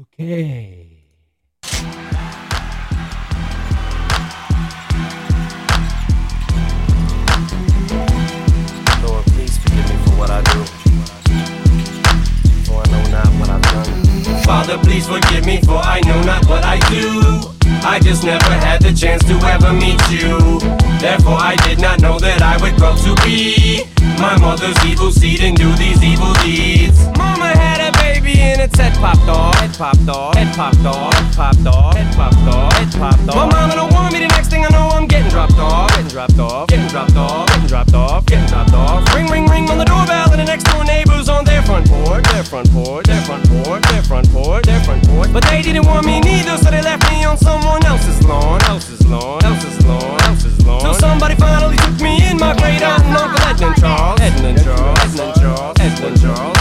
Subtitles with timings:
[0.00, 1.04] Okay.
[9.02, 10.64] Lord, please forgive me for what I do.
[12.64, 14.42] For I know not what I've done.
[14.44, 17.50] Father, please forgive me for I know not what I do.
[17.84, 20.60] I just never had the chance to ever meet you.
[20.98, 23.84] Therefore, I did not know that I would grow to be
[24.18, 26.69] my mother's evil seed and do these evil deeds.
[28.80, 29.54] Head popped off.
[29.60, 30.34] Head popped off.
[30.34, 31.14] Head popped off.
[31.14, 31.94] Head popped off.
[31.94, 32.72] Head popped off.
[32.72, 33.36] Head popped off.
[33.36, 34.20] My mama don't want me.
[34.20, 35.90] The next thing I know, I'm getting dropped off.
[35.90, 36.68] Getting dropped off.
[36.68, 37.46] Getting dropped off.
[37.48, 38.26] Getting dropped off.
[38.26, 39.14] Getting dropped off.
[39.14, 42.24] Ring, ring, ring on the doorbell, and the next door neighbors on their front porch.
[42.32, 43.04] Their front porch.
[43.06, 43.82] Their front porch.
[43.90, 44.64] Their front porch.
[44.64, 45.32] Their front porch.
[45.32, 48.60] But they didn't want me neither, so they left me on someone else's lawn.
[48.64, 49.44] Else's lawn.
[49.44, 50.20] Else's lawn.
[50.24, 50.80] Else's lawn.
[50.80, 52.38] Till somebody finally took me in.
[52.38, 54.20] My great aunt and uncle Edmund Charles.
[54.20, 54.98] Edmund Charles.
[55.04, 55.76] Edmund Charles.
[55.80, 56.59] Edmund Charles.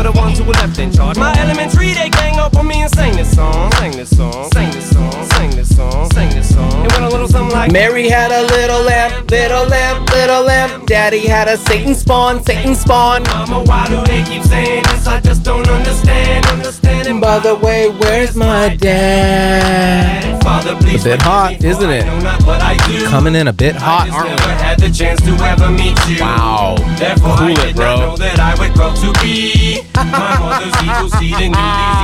[0.00, 1.18] Were the ones who were left in charge.
[1.18, 3.70] My elementary, they gang up on me and sang this song.
[3.72, 4.50] Sang this song.
[4.50, 5.29] Sang this song.
[5.40, 6.10] Sang this song.
[6.12, 6.84] Sang this song.
[6.84, 7.72] It went a little something like.
[7.72, 10.84] Mary had a little lamb, little lamb, little lamb.
[10.84, 13.22] Daddy had a Satan spawn, Satan spawn.
[13.22, 15.06] Mama, why do they keep saying this?
[15.06, 16.44] I just don't understand.
[16.46, 17.20] Understanding.
[17.20, 20.42] By the way, where's my dad?
[20.42, 22.04] Father, please A bit hot, isn't it?
[22.22, 22.76] not what I.
[23.08, 24.52] Coming in a bit I hot, just aren't never we?
[24.62, 26.20] had the chance to ever meet you.
[26.20, 26.74] Wow.
[26.98, 27.96] Therefore, I Cool it, bro.
[27.96, 31.60] know that I would grow to be my mother's evil seed and do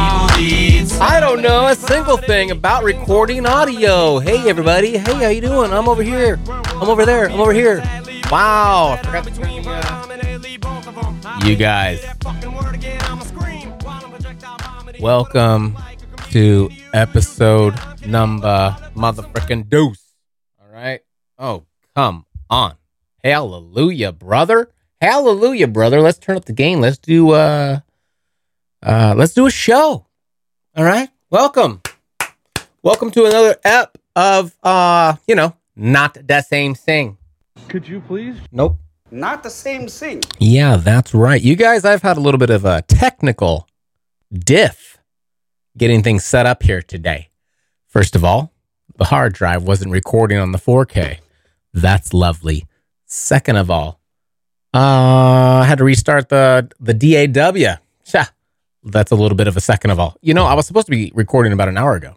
[0.07, 0.99] evil deeds.
[1.01, 4.21] I don't know a single thing about recording audio.
[4.21, 5.73] Hey everybody, hey how you doing?
[5.73, 6.39] I'm over here.
[6.47, 7.29] I'm over there.
[7.29, 7.83] I'm over here.
[8.31, 9.01] Wow,
[11.45, 12.07] You guys.
[15.01, 15.77] Welcome
[16.31, 17.75] to episode
[18.07, 20.15] number motherfucking deuce.
[20.63, 21.01] All right.
[21.37, 21.65] Oh,
[21.97, 22.77] come on.
[23.25, 24.71] Hallelujah, brother.
[25.01, 26.01] Hallelujah, brother.
[26.01, 26.81] Let's turn up the game.
[26.81, 27.81] Let's do uh
[28.85, 30.07] uh let's do a show.
[30.77, 31.09] All right.
[31.29, 31.83] Welcome.
[32.87, 37.19] Welcome to another ep of uh, you know, not the same thing.
[37.67, 38.37] Could you please?
[38.53, 38.79] Nope.
[39.11, 40.23] Not the same thing.
[40.39, 41.43] Yeah, that's right.
[41.43, 43.67] You guys, I've had a little bit of a technical
[44.33, 44.99] diff
[45.77, 47.31] getting things set up here today.
[47.89, 48.53] First of all,
[48.99, 51.19] the hard drive wasn't recording on the 4K.
[51.75, 52.67] That's lovely.
[53.07, 53.99] Second of all,
[54.73, 57.79] uh, I had to restart the the DAW.
[58.05, 58.27] Sha,
[58.85, 60.17] that's a little bit of a second of all.
[60.23, 62.15] You know, I was supposed to be recording about an hour ago.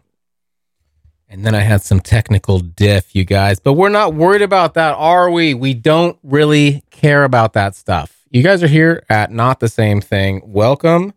[1.32, 3.60] And then I had some technical diff, you guys.
[3.60, 5.54] But we're not worried about that, are we?
[5.54, 8.26] We don't really care about that stuff.
[8.30, 10.42] You guys are here at Not the Same Thing.
[10.44, 11.12] Welcome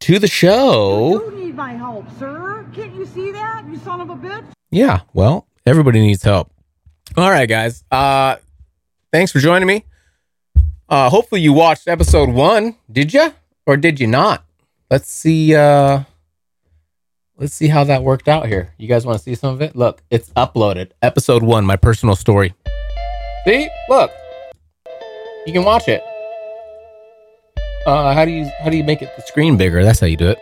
[0.00, 1.24] to the show.
[1.24, 2.64] You need my help, sir.
[2.72, 4.44] Can't you see that, you son of a bitch?
[4.70, 6.52] Yeah, well, everybody needs help.
[7.16, 7.82] All right, guys.
[7.90, 8.36] Uh
[9.10, 9.84] thanks for joining me.
[10.88, 12.76] Uh hopefully you watched episode 1.
[12.92, 13.34] Did you
[13.66, 14.44] or did you not?
[14.88, 16.04] Let's see uh
[17.36, 18.72] let's see how that worked out here.
[18.78, 19.74] You guys want to see some of it?
[19.76, 20.90] Look, it's uploaded.
[21.02, 22.54] Episode 1, my personal story.
[23.44, 23.68] See?
[23.88, 24.10] Look.
[25.46, 26.02] You can watch it.
[27.84, 29.82] Uh how do you how do you make it the screen bigger?
[29.82, 30.38] That's how you do it.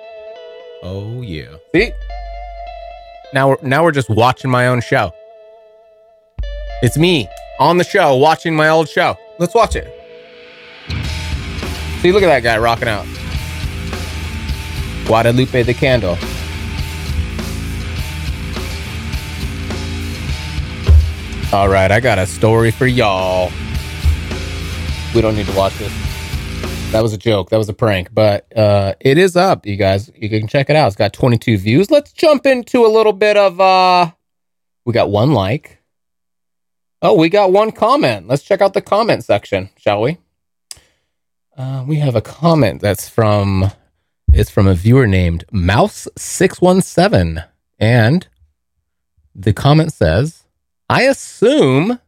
[0.82, 1.56] Oh yeah.
[1.74, 1.92] See?
[3.32, 5.10] Now we're now we're just watching my own show.
[6.82, 7.28] It's me
[7.58, 9.16] on the show watching my old show.
[9.38, 9.86] Let's watch it.
[12.00, 13.06] See, look at that guy rocking out.
[15.06, 16.18] Guadalupe the Candle.
[21.52, 23.50] All right, I got a story for y'all.
[25.12, 25.92] We don't need to watch this.
[26.92, 27.50] That was a joke.
[27.50, 30.12] That was a prank, but uh, it is up, you guys.
[30.14, 30.86] You can check it out.
[30.86, 31.90] It's got 22 views.
[31.90, 33.60] Let's jump into a little bit of.
[33.60, 34.12] uh
[34.84, 35.78] We got one like.
[37.02, 38.28] Oh, we got one comment.
[38.28, 40.18] Let's check out the comment section, shall we?
[41.56, 43.72] Uh, we have a comment that's from.
[44.32, 47.42] It's from a viewer named Mouse six one seven,
[47.80, 48.28] and
[49.34, 50.39] the comment says,
[50.90, 52.00] "I assume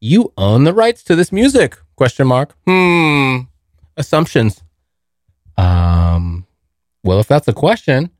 [0.00, 2.54] you own the rights to this music?" Question mark.
[2.66, 3.54] Hmm
[3.96, 4.62] assumptions.
[5.56, 6.46] Um,
[7.02, 8.10] well, if that's a question,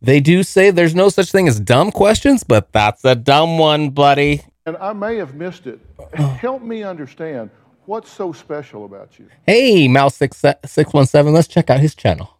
[0.00, 3.90] they do say there's no such thing as dumb questions, but that's a dumb one,
[3.90, 4.42] buddy.
[4.66, 5.80] And I may have missed it.
[6.14, 7.50] Help me understand
[7.86, 9.28] what's so special about you.
[9.46, 11.32] Hey, Mouse six six one seven.
[11.32, 12.38] Let's check out his channel.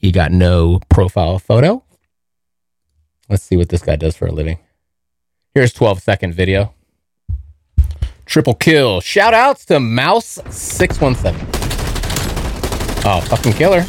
[0.00, 1.82] You got no profile photo.
[3.28, 4.58] Let's see what this guy does for a living.
[5.54, 6.74] Here's 12 second video.
[8.26, 9.00] Triple kill.
[9.00, 11.40] Shout outs to Mouse six one seven.
[13.06, 13.84] Oh, fucking killer.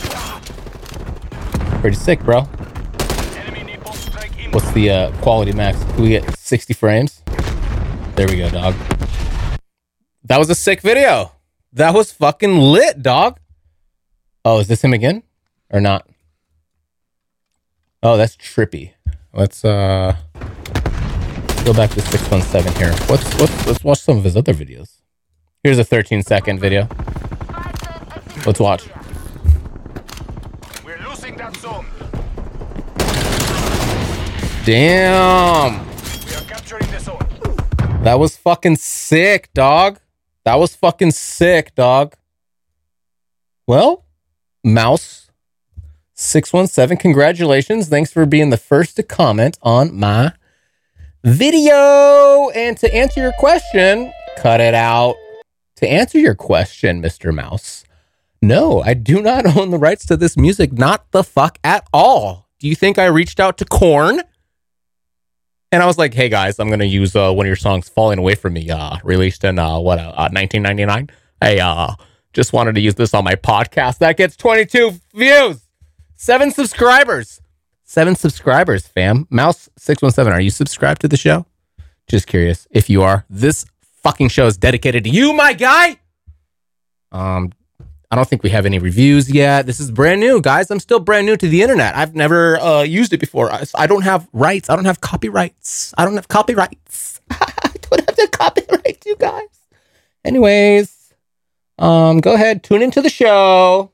[1.82, 2.42] Pretty sick, bro.
[4.52, 5.84] What's the uh, quality max?
[5.84, 7.24] Can we get 60 frames?
[8.16, 8.76] There we go, dog.
[10.24, 11.32] That was a sick video.
[11.74, 13.40] That was fucking lit, dog.
[14.44, 15.24] Oh, is this him again?
[15.72, 16.08] Or not?
[18.04, 18.92] Oh, that's trippy.
[19.34, 20.16] Let's uh
[21.66, 22.92] go back to 617 here.
[23.10, 25.02] Let's let's let's watch some of his other videos.
[25.64, 26.88] Here's a 13 second video.
[28.46, 28.88] Let's watch.
[30.86, 31.88] We're losing that zone.
[34.64, 35.80] Damn.
[36.28, 38.04] We are capturing the zone.
[38.04, 40.00] That was fucking sick, dog.
[40.44, 42.16] That was fucking sick, dog.
[43.66, 44.06] Well,
[44.64, 45.32] Mouse
[46.14, 47.90] 617, congratulations.
[47.90, 50.34] Thanks for being the first to comment on my
[51.25, 52.50] video.
[52.51, 55.16] And to answer your question, cut it out.
[55.77, 57.33] To answer your question, Mr.
[57.33, 57.83] Mouse,
[58.42, 60.72] no, I do not own the rights to this music.
[60.72, 62.48] Not the fuck at all.
[62.60, 64.22] Do you think I reached out to Korn?
[65.72, 68.18] And I was like, "Hey guys, I'm gonna use uh, one of your songs, "Falling
[68.18, 71.10] Away from Me," uh, released in uh, what uh, 1999.
[71.42, 71.95] Hey, uh,
[72.31, 73.98] just wanted to use this on my podcast.
[73.98, 75.68] That gets 22 views,
[76.16, 77.42] seven subscribers,
[77.95, 79.25] seven subscribers, fam.
[79.30, 80.33] Mouse six one seven.
[80.33, 81.45] Are you subscribed to the show?
[82.07, 82.68] Just curious.
[82.69, 83.65] If you are, this
[84.03, 85.97] fucking show is dedicated to you, my guy.
[87.13, 87.53] Um,
[88.12, 89.65] I don't think we have any reviews yet.
[89.65, 90.69] This is brand new, guys.
[90.69, 91.95] I'm still brand new to the internet.
[91.95, 93.50] I've never uh, used it before.
[93.50, 94.69] I, I don't have rights.
[94.69, 95.94] I don't have copyrights.
[95.97, 97.21] I don't have copyrights.
[97.31, 99.47] I don't have the copyright, you guys.
[100.25, 101.13] Anyways,
[101.80, 103.92] um, go ahead, tune into the show.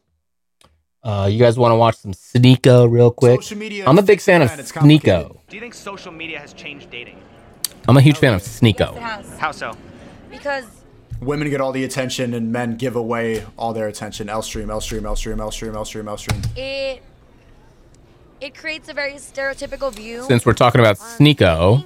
[1.04, 3.42] Uh, you guys want to watch some Sneako real quick?
[3.42, 4.60] Social media I'm a big fan of man.
[4.60, 5.38] Sneako.
[5.50, 7.20] Do you think social media has changed dating?
[7.88, 8.96] I'm a huge fan of Sneako.
[8.98, 9.76] has How so?
[10.30, 10.66] because
[11.22, 14.28] Women get all the attention and men give away all their attention.
[14.28, 16.42] L stream, L stream, L stream, L stream, L stream, L stream.
[16.56, 17.04] it
[18.40, 20.24] it creates a very stereotypical view.
[20.24, 21.86] Since we're talking about on Sneako,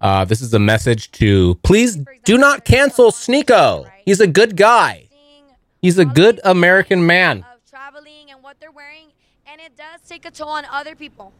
[0.00, 3.88] uh, this is a message to please do not cancel Sneako.
[4.04, 5.08] He's a good guy.
[5.80, 7.44] He's a good American videos man.
[8.62, 9.12] Of traveling and what they're wearing,
[9.46, 11.32] and it does take a toll on other people.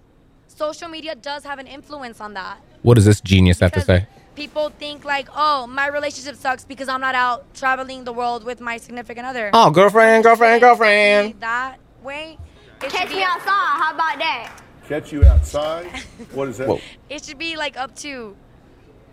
[0.46, 2.58] Social media does have an influence on that.
[2.82, 4.06] What does this genius have to say?
[4.34, 8.60] People think like, oh, my relationship sucks because I'm not out traveling the world with
[8.60, 9.50] my significant other.
[9.52, 11.40] Oh, girlfriend, girlfriend, girlfriend.
[11.40, 12.38] That way.
[12.82, 13.44] It Catch be me outside.
[13.46, 14.62] How about that?
[14.88, 15.86] Catch you outside?
[16.32, 16.68] What is that?
[16.68, 16.80] Whoa.
[17.10, 18.36] it should be like up to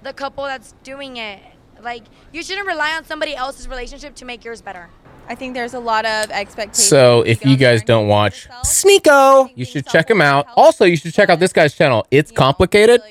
[0.04, 1.42] the couple that's doing it.
[1.82, 4.90] Like you shouldn't rely on somebody else's relationship to make yours better.
[5.28, 6.88] I think there's a lot of expectations.
[6.88, 8.48] So if you guys don't watch.
[8.64, 10.48] Sneako, you should check him out.
[10.56, 12.06] Also, you should check out this guy's channel.
[12.12, 13.02] It's complicated.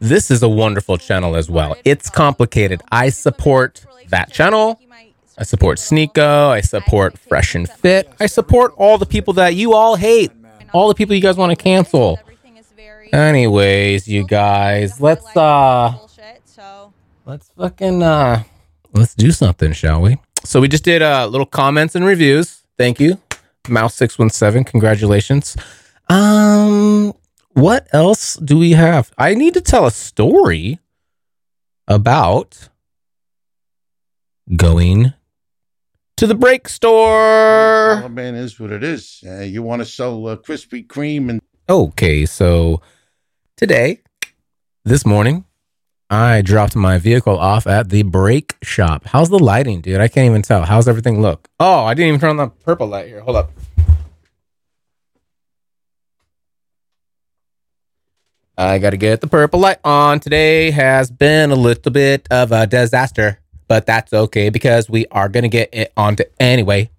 [0.00, 1.76] This is a wonderful channel as well.
[1.84, 2.80] It's complicated.
[2.90, 4.80] I support that channel.
[5.36, 6.48] I support Sneako.
[6.48, 8.10] I support Fresh and Fit.
[8.18, 10.32] I support all the people that you all hate.
[10.72, 12.18] All the people you guys want to cancel.
[12.20, 15.94] Everything is very Anyways, you guys, let's uh
[17.26, 18.42] let's fucking uh
[18.94, 20.18] let's do something, shall we?
[20.44, 22.62] So we just did uh little comments and reviews.
[22.78, 23.18] Thank you.
[23.68, 25.56] Mouse 617, congratulations.
[26.08, 27.14] Um
[27.52, 29.12] what else do we have?
[29.18, 30.78] I need to tell a story
[31.88, 32.68] about
[34.56, 35.12] going
[36.16, 38.02] to the brake store.
[38.02, 39.22] Taliban is what it is.
[39.26, 42.82] Uh, you want to sell uh, Krispy Kreme and Okay, so
[43.56, 44.00] today,
[44.84, 45.44] this morning,
[46.12, 49.04] I dropped my vehicle off at the brake shop.
[49.06, 50.00] How's the lighting, dude?
[50.00, 50.62] I can't even tell.
[50.64, 51.48] How's everything look?
[51.60, 53.20] Oh, I didn't even turn on the purple light here.
[53.20, 53.52] Hold up.
[58.58, 60.18] I got to get the purple light on.
[60.18, 65.28] Today has been a little bit of a disaster, but that's okay because we are
[65.28, 66.90] going to get it onto anyway.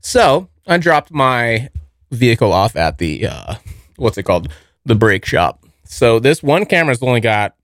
[0.00, 1.68] So I dropped my
[2.10, 3.56] vehicle off at the uh,
[3.96, 4.50] what's it called?
[4.86, 5.62] The brake shop.
[5.84, 7.54] So this one camera's only got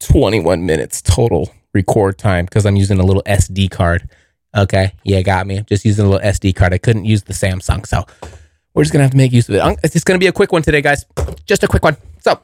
[0.00, 4.08] 21 minutes total record time because I'm using a little SD card.
[4.56, 5.62] Okay, yeah, got me.
[5.62, 6.72] Just using a little SD card.
[6.72, 8.04] I couldn't use the Samsung, so
[8.74, 9.78] we're just gonna have to make use of it.
[9.84, 11.04] It's just gonna be a quick one today, guys.
[11.44, 11.96] Just a quick one.
[12.20, 12.40] So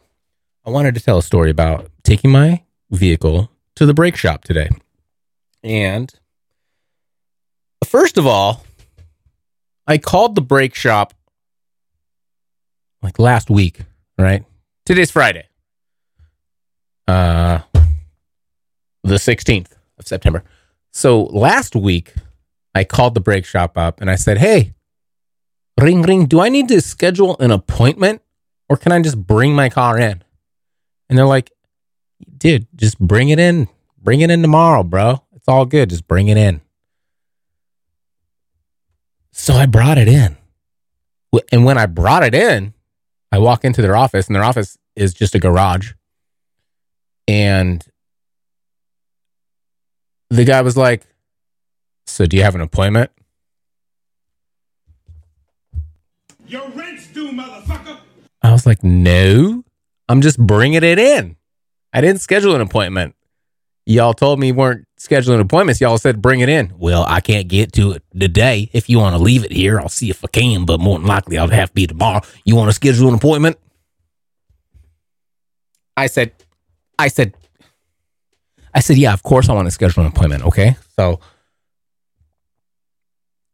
[0.64, 4.68] I wanted to tell a story about taking my vehicle to the brake shop today,
[5.62, 6.12] and
[7.84, 8.64] first of all,
[9.86, 11.14] I called the brake shop
[13.02, 13.80] like last week,
[14.18, 14.44] right?
[14.84, 15.46] Today's Friday.
[17.06, 17.60] Uh
[19.04, 20.44] the 16th of September.
[20.92, 22.14] So last week
[22.74, 24.74] I called the brake shop up and I said, "Hey,
[25.80, 28.22] ring ring, do I need to schedule an appointment
[28.68, 30.22] or can I just bring my car in?"
[31.08, 31.50] And they're like,
[32.38, 33.68] "Dude, just bring it in.
[33.98, 35.22] Bring it in tomorrow, bro.
[35.34, 35.90] It's all good.
[35.90, 36.60] Just bring it in."
[39.32, 40.36] So I brought it in.
[41.50, 42.74] And when I brought it in,
[43.32, 45.92] I walk into their office, and their office is just a garage.
[47.28, 47.84] And
[50.30, 51.06] the guy was like,
[52.06, 53.10] So do you have an appointment?
[56.46, 57.98] Your rent's due, motherfucker.
[58.42, 59.64] I was like, no,
[60.08, 61.36] I'm just bringing it in.
[61.92, 63.14] I didn't schedule an appointment.
[63.86, 65.80] Y'all told me you weren't scheduling appointments.
[65.80, 66.72] Y'all said bring it in.
[66.76, 68.68] Well, I can't get to it today.
[68.72, 71.06] If you want to leave it here, I'll see if I can, but more than
[71.08, 72.20] likely I'll have to be tomorrow.
[72.44, 73.58] You want to schedule an appointment?
[75.96, 76.32] I said,
[76.98, 77.34] I said,
[78.74, 80.44] I said, yeah, of course I want to schedule an appointment.
[80.44, 80.76] Okay.
[80.96, 81.20] So,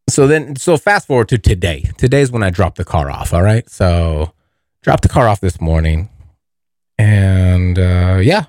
[0.09, 1.91] so then, so fast forward to today.
[1.99, 3.35] Today's when I dropped the car off.
[3.35, 3.69] All right.
[3.69, 4.33] So,
[4.83, 6.09] dropped the car off this morning.
[6.99, 8.47] And uh, yeah.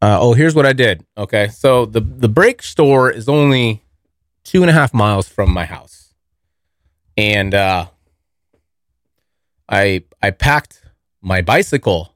[0.00, 1.04] Uh, oh, here's what I did.
[1.16, 1.48] Okay.
[1.48, 3.82] So, the, the brake store is only
[4.44, 6.14] two and a half miles from my house.
[7.16, 7.86] And uh,
[9.68, 10.82] I, I packed
[11.20, 12.13] my bicycle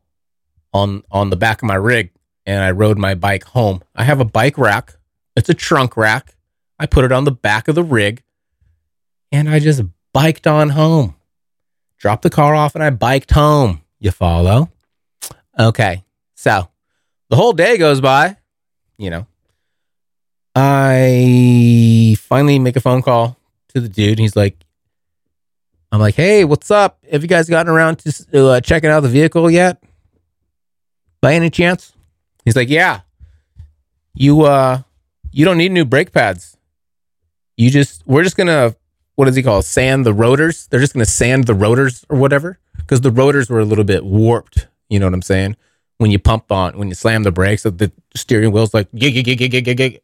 [0.73, 2.11] on on the back of my rig
[2.47, 3.83] and I rode my bike home.
[3.95, 4.97] I have a bike rack.
[5.37, 6.35] It's a trunk rack.
[6.79, 8.23] I put it on the back of the rig
[9.33, 9.83] and I just
[10.13, 11.15] biked on home.
[11.99, 13.83] Dropped the car off and I biked home.
[13.99, 14.71] You follow?
[15.59, 16.05] Okay.
[16.35, 16.69] So
[17.29, 18.37] the whole day goes by,
[18.97, 19.27] you know.
[20.55, 23.37] I finally make a phone call
[23.69, 24.19] to the dude.
[24.19, 24.57] He's like,
[25.93, 26.99] I'm like, hey, what's up?
[27.11, 29.83] Have you guys gotten around to uh, checking out the vehicle yet?
[31.21, 31.93] By any chance?
[32.45, 33.01] He's like, yeah.
[34.15, 34.83] You uh,
[35.31, 36.57] you don't need new brake pads.
[37.57, 38.75] You just we're just gonna
[39.15, 39.65] what does he call it?
[39.65, 40.67] sand the rotors?
[40.69, 44.05] They're just gonna sand the rotors or whatever because the rotors were a little bit
[44.05, 44.69] warped.
[44.89, 45.57] You know what I'm saying?
[45.99, 49.39] When you pump on, when you slam the brakes, the steering wheel's like gig gig
[49.39, 50.01] gig gig gig gig.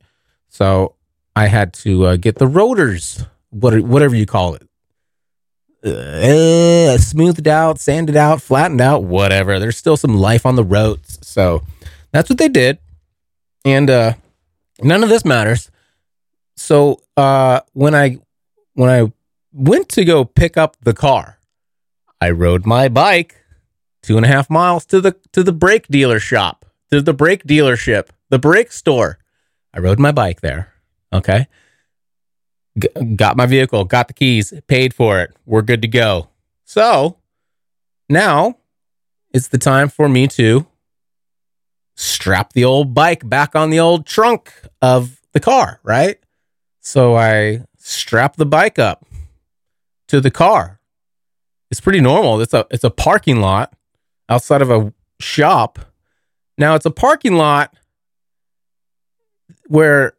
[0.48, 0.94] So
[1.36, 4.68] I had to uh, get the rotors, what whatever you call it,
[5.84, 9.58] uh, smoothed out, sanded out, flattened out, whatever.
[9.58, 11.18] There's still some life on the roads.
[11.26, 11.62] So
[12.12, 12.78] that's what they did.
[13.64, 14.14] And uh,
[14.80, 15.70] none of this matters.
[16.56, 18.18] So uh, when I
[18.74, 19.12] when I
[19.52, 21.38] went to go pick up the car,
[22.20, 23.36] I rode my bike
[24.02, 27.44] two and a half miles to the to the brake dealer shop, to the brake
[27.44, 29.18] dealership, the brake store.
[29.72, 30.72] I rode my bike there.
[31.12, 31.48] Okay.
[33.16, 35.34] Got my vehicle, got the keys, paid for it.
[35.46, 36.28] We're good to go.
[36.64, 37.18] So
[38.08, 38.58] now
[39.32, 40.66] it's the time for me to
[41.96, 44.52] strap the old bike back on the old trunk
[44.82, 46.18] of the car, right?
[46.80, 49.04] So I strap the bike up
[50.08, 50.80] to the car.
[51.70, 52.40] It's pretty normal.
[52.40, 53.74] It's a it's a parking lot
[54.28, 55.78] outside of a shop.
[56.58, 57.74] Now it's a parking lot
[59.66, 60.14] where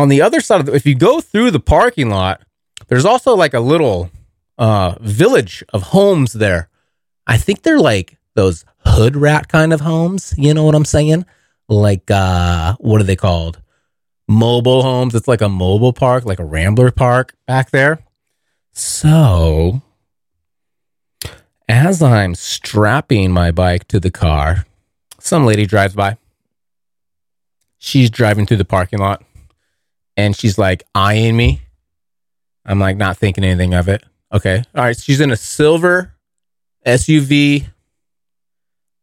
[0.00, 2.40] on the other side of the, if you go through the parking lot,
[2.88, 4.10] there's also like a little
[4.58, 6.68] uh, village of homes there.
[7.26, 10.34] I think they're like those hood rat kind of homes.
[10.38, 11.26] You know what I'm saying?
[11.68, 13.60] Like, uh, what are they called?
[14.26, 15.14] Mobile homes.
[15.14, 17.98] It's like a mobile park, like a rambler park back there.
[18.72, 19.82] So,
[21.68, 24.64] as I'm strapping my bike to the car,
[25.18, 26.16] some lady drives by.
[27.78, 29.22] She's driving through the parking lot
[30.20, 31.62] and she's like eyeing me.
[32.66, 34.04] I'm like not thinking anything of it.
[34.32, 34.62] Okay.
[34.74, 34.96] All right.
[34.96, 36.14] She's in a silver
[36.86, 37.66] SUV.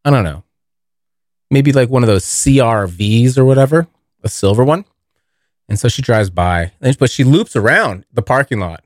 [0.06, 0.44] I don't know.
[1.50, 3.88] Maybe like one of those CRVs or whatever,
[4.24, 4.86] a silver one.
[5.68, 8.84] And so she drives by, but she loops around the parking lot.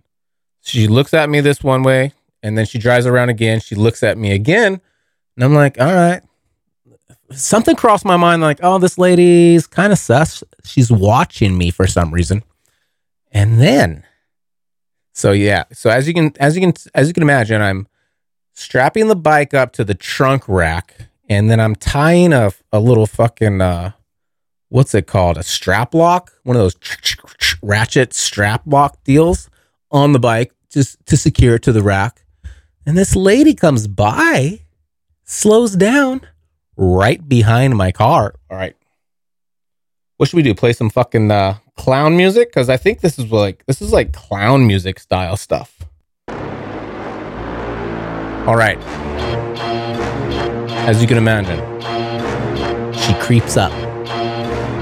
[0.62, 3.60] She looks at me this one way, and then she drives around again.
[3.60, 4.82] She looks at me again,
[5.36, 6.22] and I'm like, all right.
[7.34, 10.44] Something crossed my mind, like, oh, this lady's kind of sus.
[10.64, 12.44] She's watching me for some reason.
[13.32, 14.04] And then,
[15.14, 17.88] so yeah, so as you can, as you can, as you can imagine, I'm
[18.54, 23.08] strapping the bike up to the trunk rack, and then I'm tying a a little
[23.08, 23.92] fucking uh,
[24.72, 25.38] what's it called?
[25.38, 26.76] A strap lock, one of those
[27.62, 29.50] ratchet strap lock deals
[29.92, 32.26] on the bike just to secure it to the rack.
[32.86, 34.62] And this lady comes by,
[35.26, 36.22] slows down
[36.82, 38.34] right behind my car.
[38.50, 38.76] All right.
[40.18, 40.56] What should we do?
[40.56, 42.50] Play some fucking uh, clown music?
[42.50, 45.78] Because I think this is like this is like clown music style stuff.
[48.48, 48.80] All right.
[50.88, 51.60] As you can imagine,
[52.94, 53.72] she creeps up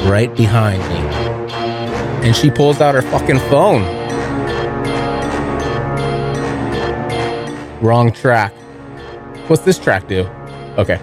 [0.10, 1.00] right behind me.
[2.26, 3.84] And she pulls out her fucking phone.
[7.82, 8.54] Wrong track.
[9.48, 10.24] What's this track do?
[10.78, 11.00] Okay.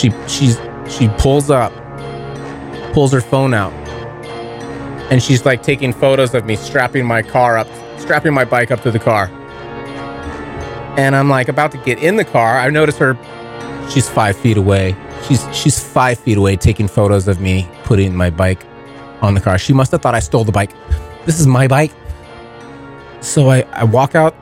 [0.00, 1.74] She she's she pulls up,
[2.94, 3.70] pulls her phone out,
[5.12, 7.66] and she's like taking photos of me strapping my car up,
[7.98, 9.26] strapping my bike up to the car.
[10.96, 12.58] And I'm like about to get in the car.
[12.58, 13.14] I notice her.
[13.90, 14.96] She's five feet away.
[15.28, 18.64] She's she's five feet away taking photos of me putting my bike
[19.20, 19.58] on the car.
[19.58, 20.72] She must have thought I stole the bike.
[21.26, 21.92] This is my bike.
[23.20, 24.34] So I, I walk out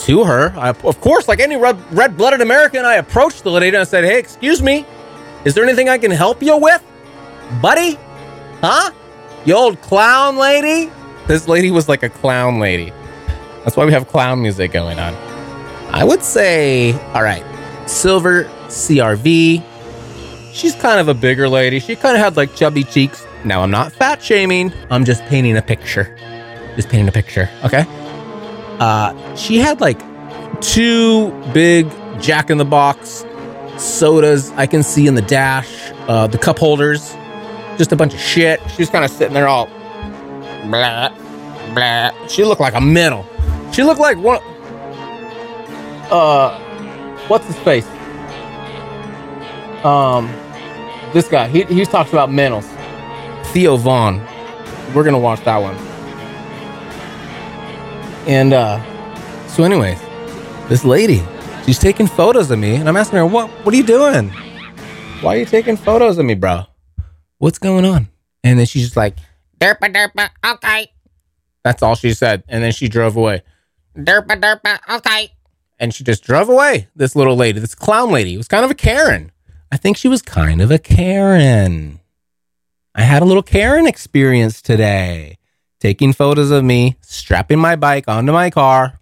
[0.00, 0.52] to her.
[0.56, 4.04] I, of course, like any red blooded American, I approached the lady and I said,
[4.04, 4.86] Hey, excuse me,
[5.44, 6.82] is there anything I can help you with?
[7.62, 7.98] Buddy?
[8.60, 8.90] Huh?
[9.44, 10.90] You old clown lady?
[11.26, 12.92] This lady was like a clown lady.
[13.64, 15.14] That's why we have clown music going on.
[15.90, 17.44] I would say, all right,
[17.88, 19.62] Silver CRV.
[20.52, 21.78] She's kind of a bigger lady.
[21.78, 23.26] She kind of had like chubby cheeks.
[23.44, 24.72] Now, I'm not fat shaming.
[24.90, 26.16] I'm just painting a picture.
[26.76, 27.48] Just painting a picture.
[27.64, 27.84] Okay.
[28.80, 30.00] Uh, she had like
[30.60, 33.24] two big Jack in the Box
[33.76, 37.14] sodas I can see in the dash, uh, the cup holders,
[37.76, 38.60] just a bunch of shit.
[38.76, 39.68] She's kind of sitting there all
[40.64, 41.10] blah,
[41.74, 42.26] blah.
[42.28, 43.26] She looked like a mental.
[43.72, 44.40] She looked like one.
[46.10, 46.58] Uh,
[47.28, 47.86] what's his face?
[49.84, 50.26] Um,
[51.12, 51.48] this guy.
[51.48, 52.66] He he talks about mentals.
[53.52, 54.20] Theo Von.
[54.94, 55.76] We're gonna watch that one.
[58.26, 58.80] And uh,
[59.48, 60.00] so, anyways,
[60.68, 61.22] this lady,
[61.64, 63.48] she's taking photos of me, and I'm asking her, "What?
[63.64, 64.30] What are you doing?
[65.20, 66.64] Why are you taking photos of me, bro?
[67.38, 68.08] What's going on?"
[68.44, 69.16] And then she's just like,
[69.60, 70.92] "Derpa derpa, okay."
[71.64, 73.42] That's all she said, and then she drove away.
[73.96, 75.32] Derpa derpa, okay.
[75.78, 76.88] And she just drove away.
[76.94, 79.32] This little lady, this clown lady, was kind of a Karen.
[79.70, 82.00] I think she was kind of a Karen.
[82.94, 85.37] I had a little Karen experience today,
[85.80, 88.98] taking photos of me, strapping my bike onto my car.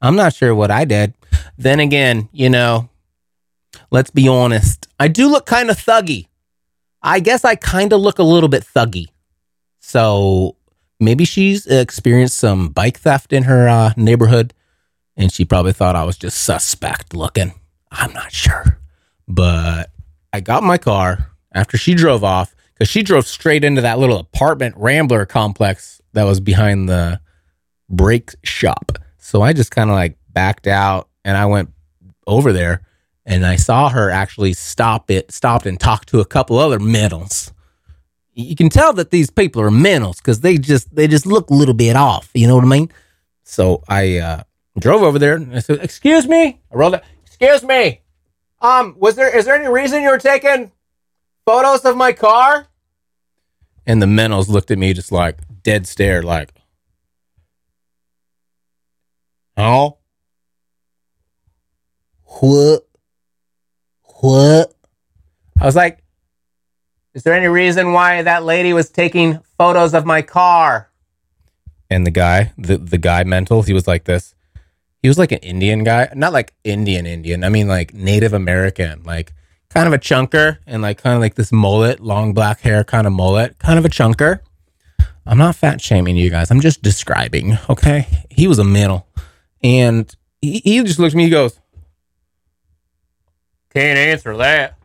[0.00, 1.14] I'm not sure what I did.
[1.56, 2.88] Then again, you know,
[3.90, 4.88] let's be honest.
[4.98, 6.26] I do look kind of thuggy.
[7.02, 9.06] I guess I kind of look a little bit thuggy.
[9.80, 10.56] So
[11.00, 14.54] maybe she's experienced some bike theft in her uh, neighborhood
[15.16, 17.54] and she probably thought I was just suspect looking.
[17.90, 18.78] I'm not sure.
[19.28, 19.90] But
[20.32, 24.18] I got my car after she drove off because she drove straight into that little
[24.18, 27.20] apartment rambler complex that was behind the
[27.88, 28.98] brake shop.
[29.18, 31.70] So I just kind of like backed out and I went
[32.26, 32.82] over there
[33.24, 37.52] and I saw her actually stop it, stopped and talked to a couple other mentals.
[38.34, 41.54] You can tell that these people are mentals because they just they just look a
[41.54, 42.30] little bit off.
[42.34, 42.90] You know what I mean?
[43.44, 44.42] So I uh,
[44.78, 47.04] drove over there and I said, "Excuse me." I rolled up.
[47.26, 48.00] Excuse me.
[48.62, 50.72] Um, was there is there any reason you were taking
[51.44, 52.68] photos of my car?
[53.86, 56.52] And the mentals looked at me just like dead stare, like,
[59.56, 59.98] "Oh,
[62.24, 62.86] what?
[64.20, 64.72] What?"
[65.60, 66.02] I was like,
[67.14, 70.90] "Is there any reason why that lady was taking photos of my car?"
[71.90, 74.34] And the guy, the the guy mental, he was like this
[75.02, 77.42] he was like an Indian guy, not like Indian Indian.
[77.44, 79.34] I mean like Native American, like
[79.72, 83.06] kind of a chunker and like kind of like this mullet, long black hair kind
[83.06, 84.40] of mullet, kind of a chunker.
[85.24, 86.50] I'm not fat shaming you guys.
[86.50, 88.06] I'm just describing, okay?
[88.30, 89.06] He was a middle.
[89.62, 91.58] And he, he just looks at me, he goes,
[93.72, 94.76] Can't answer that.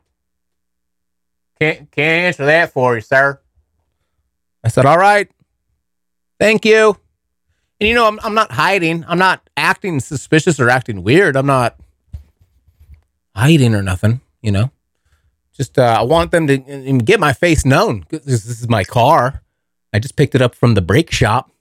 [1.60, 3.39] Can't can't answer that for you, sir.
[4.63, 5.30] I said, All right.
[6.39, 6.95] Thank you.
[7.80, 9.06] And you know, I'm I'm not hiding.
[9.08, 11.36] I'm not acting suspicious or acting weird.
[11.36, 11.80] I'm not
[13.36, 14.21] hiding or nothing.
[14.41, 14.71] You know,
[15.58, 16.58] just uh, I want them to
[17.04, 18.06] get my face known.
[18.10, 19.41] This, this is my car.
[19.91, 21.52] I just picked it up from the brake shop,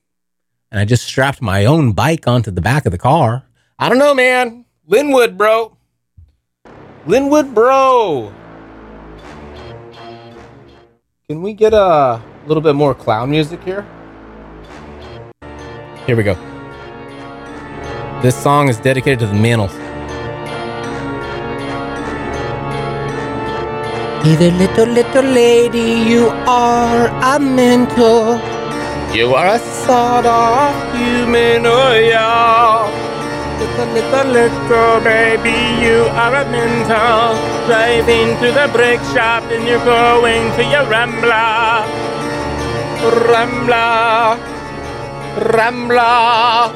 [0.71, 3.45] and I just strapped my own bike onto the back of the car.
[3.79, 4.67] I don't know, man.
[4.89, 5.77] Lynnwood, bro.
[7.07, 8.35] Lynnwood, bro.
[11.29, 13.87] Can we get a little bit more clown music here?
[16.07, 16.35] Here we go.
[18.23, 19.75] This song is dedicated to the Mantles.
[24.27, 28.43] Either little, little lady, you are a mental.
[29.15, 32.91] You are a sort of human, oh yeah.
[33.61, 37.39] Little, little, little baby, you are a mental.
[37.71, 41.87] Driving to the brake shop and you're going to your Rambler.
[43.31, 44.43] Rambler.
[45.55, 46.75] Rambler.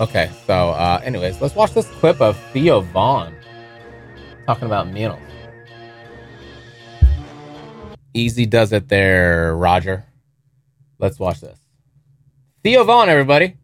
[0.00, 3.32] Okay, so uh, anyways, let's watch this clip of Theo Von
[4.46, 5.29] talking about meals.
[8.14, 10.04] Easy does it there, Roger.
[10.98, 11.58] Let's watch this.
[12.62, 13.56] Theo Von, everybody.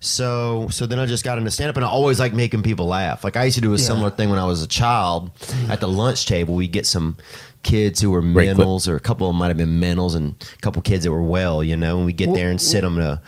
[0.00, 2.86] So so then I just got into stand up and I always like making people
[2.86, 3.22] laugh.
[3.24, 3.84] Like I used to do a Yeah.
[3.84, 5.34] similar thing when I was a child.
[5.34, 5.70] Mm-hmm.
[5.72, 7.16] At the lunch table, we get some
[7.64, 8.66] kids who were Great clip.
[8.66, 11.10] mentals, or a couple of them might have been mentals, and a couple kids that
[11.10, 11.96] were well, you know.
[11.98, 13.20] And we get there and sit them to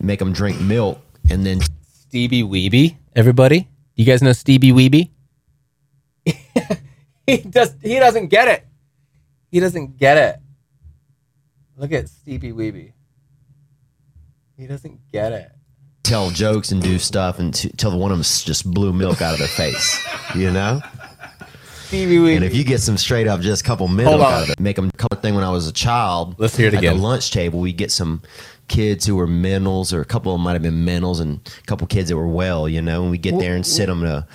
[0.00, 0.98] make them drink milk,
[1.30, 3.68] and then Stevie Weeby, everybody.
[3.94, 5.08] You guys know Stevie Weeby?
[7.26, 7.74] he does.
[7.82, 8.65] He doesn't get it.
[9.50, 10.36] He doesn't get it.
[11.76, 12.92] Look at Stevie Weeby.
[14.56, 15.52] He doesn't get it.
[16.02, 19.48] tell jokes and do stuff until one of them just blew milk out of their
[19.48, 20.04] face.
[20.34, 20.80] You know.
[21.92, 24.74] And if you get some straight up, just a couple milk out of it, make
[24.74, 25.34] them couple thing.
[25.36, 26.96] When I was a child, Let's hear it at again.
[26.96, 28.22] the lunch table, we get some
[28.66, 31.66] kids who were mentals, or a couple of them might have been mentals, and a
[31.66, 33.02] couple kids that were well, you know.
[33.02, 34.26] And we get there and sit them to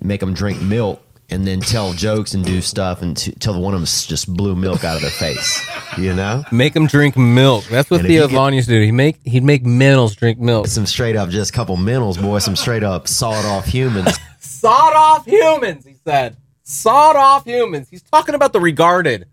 [0.00, 3.86] make them drink milk, and then tell jokes and do stuff until one of them
[3.86, 5.66] just blew milk out of their face.
[5.98, 7.64] You know, Make them drink milk.
[7.64, 8.84] That's what And if Theo you Von used to do.
[8.84, 10.66] He make he'd make mentals drink milk.
[10.66, 14.16] some straight up, just a couple mentals, boy, some straight up sawed off humans.
[14.42, 16.36] Sawed off humans, he said.
[16.64, 17.88] Sawed off humans.
[17.90, 19.26] He's talking about the regarded.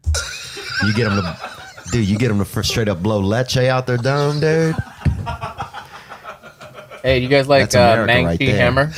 [0.83, 1.37] You get them to,
[1.91, 2.07] dude.
[2.07, 4.73] You get them to f- straight up blow leche out their dome, dude.
[7.03, 8.55] Hey, you guys like That's uh, America Mang right Chi there.
[8.57, 8.91] Hammer?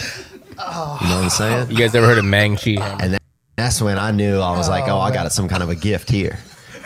[0.60, 1.72] You know what I'm saying?
[1.72, 3.22] You guys ever heard of Mang Chi And that,
[3.56, 6.10] that's when I knew I was like, oh, I got some kind of a gift
[6.10, 6.38] here.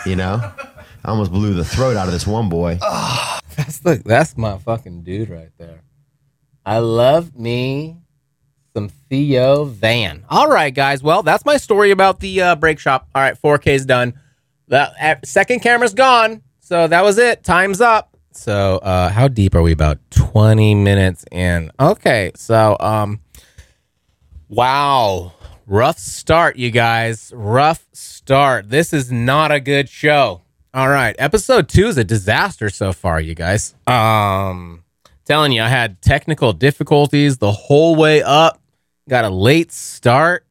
[0.05, 0.39] You know,
[1.03, 2.77] I almost blew the throat out of this one boy.
[3.55, 5.83] That's the that's my fucking dude right there.
[6.65, 7.97] I love me
[8.73, 10.25] some Theo Von.
[10.27, 11.03] All right, guys.
[11.03, 13.07] Well, that's my story about the uh, brake shop.
[13.13, 14.15] All right, 4K's done.
[14.69, 17.43] The uh, second camera's gone, so that was it.
[17.43, 18.17] Time's up.
[18.31, 19.71] So, uh, how deep are we?
[19.71, 21.71] About 20 minutes in.
[21.79, 23.19] Okay, so um,
[24.53, 25.33] wow,
[25.65, 27.31] rough start, you guys.
[27.35, 28.69] Rough start.
[28.69, 30.41] This is not a good show.
[30.73, 33.73] All right, episode two is a disaster so far, you guys.
[33.87, 34.83] Um,
[35.25, 38.59] telling you, I had technical difficulties the whole way up.
[39.09, 40.45] Got a late start.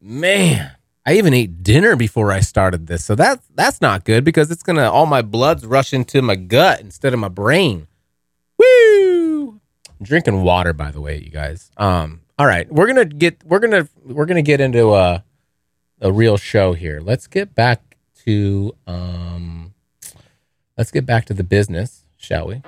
[0.00, 0.72] Man,
[1.06, 4.62] I even ate dinner before I started this, so that that's not good because it's
[4.62, 7.88] gonna all my blood's rush into my gut instead of my brain.
[8.58, 9.60] Woo!
[10.02, 11.70] Drinking water, by the way, you guys.
[11.76, 15.24] Um, all right, we're gonna get we're gonna we're gonna get into a
[16.00, 17.00] a real show here.
[17.00, 19.74] Let's get back to um,
[20.76, 22.62] let's get back to the business, shall we?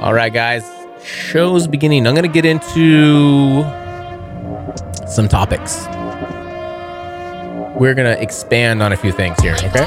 [0.00, 0.68] All right, guys.
[1.04, 2.06] Show's beginning.
[2.06, 3.62] I'm gonna get into
[5.06, 5.86] some topics.
[7.78, 9.54] We're gonna expand on a few things here.
[9.54, 9.86] Okay.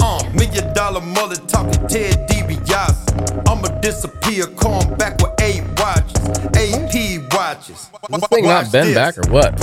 [0.00, 3.48] Uh, million dollar mother talking Ted DiBiase.
[3.48, 7.15] I'ma disappear, come back with eight watches, AP
[7.54, 7.90] watches.
[8.10, 8.94] This thing not Watch bend this.
[8.94, 9.62] back or what?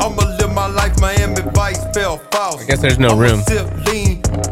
[0.00, 2.62] I'ma live my life, Miami Vice fell false.
[2.62, 3.42] I guess there's no room.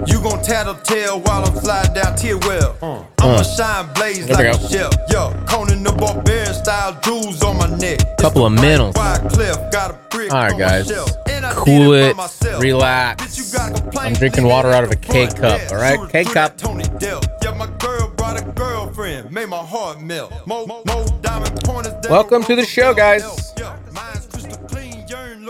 [0.07, 2.77] You gon' tattletale while I'm sliding down tier well.
[3.21, 3.43] I'ma Uh.
[3.43, 4.91] shine blaze like a shell.
[5.11, 7.99] Yo, Conan the Barbarian style jewels on my neck.
[8.19, 8.95] Couple of minnels.
[8.97, 10.89] Wycliffe got a brick All right, guys.
[10.89, 11.11] shelf.
[11.29, 12.17] And I Cool it.
[12.59, 13.55] Relax.
[13.97, 15.61] I'm drinking water out of a K cup.
[15.71, 16.57] All right, K cup.
[19.41, 20.33] Made my heart melt.
[20.47, 20.83] Mo, mo
[21.23, 23.23] diamond pointers Welcome to the show, guys.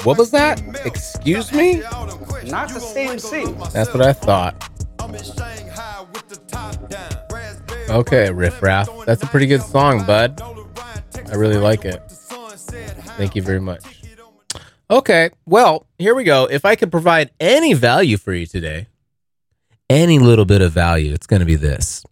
[0.04, 0.62] What was that?
[0.86, 1.80] Excuse me?
[1.80, 3.72] Not the CMC.
[3.72, 4.54] That's what I thought.
[7.90, 8.88] Okay, Riff Raff.
[9.06, 10.40] That's a pretty good song, bud.
[11.26, 12.00] I really like it.
[13.18, 14.04] Thank you very much.
[14.88, 16.44] Okay, well, here we go.
[16.48, 18.86] If I could provide any value for you today,
[19.88, 22.04] any little bit of value, it's going to be this.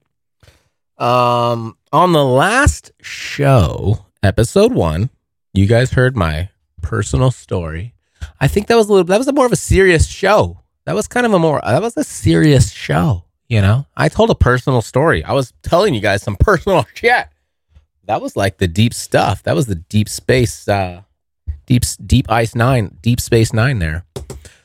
[0.98, 5.10] Um, on the last show, episode one,
[5.54, 6.48] you guys heard my
[6.82, 7.94] personal story.
[8.40, 9.04] I think that was a little.
[9.04, 10.60] That was a more of a serious show.
[10.86, 11.60] That was kind of a more.
[11.64, 13.24] That was a serious show.
[13.48, 15.24] You know, I told a personal story.
[15.24, 17.28] I was telling you guys some personal shit.
[18.06, 19.42] That was like the deep stuff.
[19.44, 21.02] That was the deep space, uh,
[21.66, 24.04] deep deep ice nine, deep space nine there.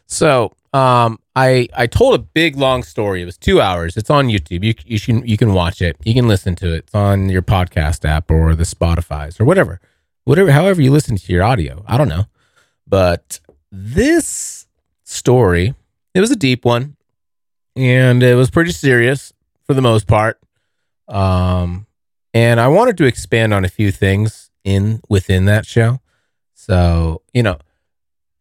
[0.08, 3.22] So, um, I I told a big long story.
[3.22, 3.96] It was two hours.
[3.98, 4.64] It's on YouTube.
[4.64, 5.98] You you can you can watch it.
[6.04, 6.78] You can listen to it.
[6.80, 9.80] It's on your podcast app or the Spotify's or whatever,
[10.24, 10.52] whatever.
[10.52, 11.84] However you listen to your audio.
[11.88, 12.26] I don't know,
[12.88, 13.40] but
[13.72, 14.68] this
[15.04, 15.76] story
[16.14, 16.96] it was a deep one,
[17.76, 19.34] and it was pretty serious
[19.66, 20.40] for the most part.
[21.08, 21.88] Um,
[22.34, 26.02] and I wanted to expand on a few things in within that show.
[26.54, 27.58] So you know,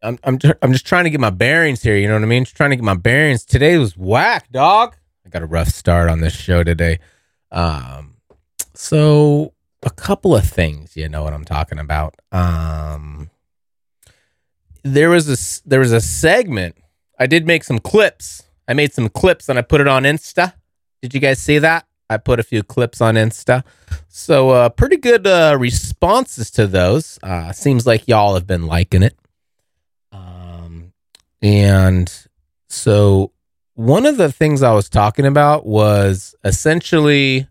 [0.03, 1.95] I'm I'm tr- I'm just trying to get my bearings here.
[1.95, 2.43] You know what I mean?
[2.43, 3.45] Just trying to get my bearings.
[3.45, 4.95] Today was whack, dog.
[5.25, 6.99] I got a rough start on this show today.
[7.51, 8.17] Um,
[8.73, 10.97] so a couple of things.
[10.97, 12.15] You know what I'm talking about.
[12.31, 13.29] Um,
[14.83, 16.75] there was a there was a segment.
[17.17, 18.43] I did make some clips.
[18.67, 20.53] I made some clips and I put it on Insta.
[21.01, 21.85] Did you guys see that?
[22.09, 23.63] I put a few clips on Insta.
[24.09, 27.19] So uh pretty good uh responses to those.
[27.23, 29.15] Uh seems like y'all have been liking it.
[31.43, 32.11] And
[32.69, 33.33] so
[33.75, 37.47] one of the things I was talking about was essentially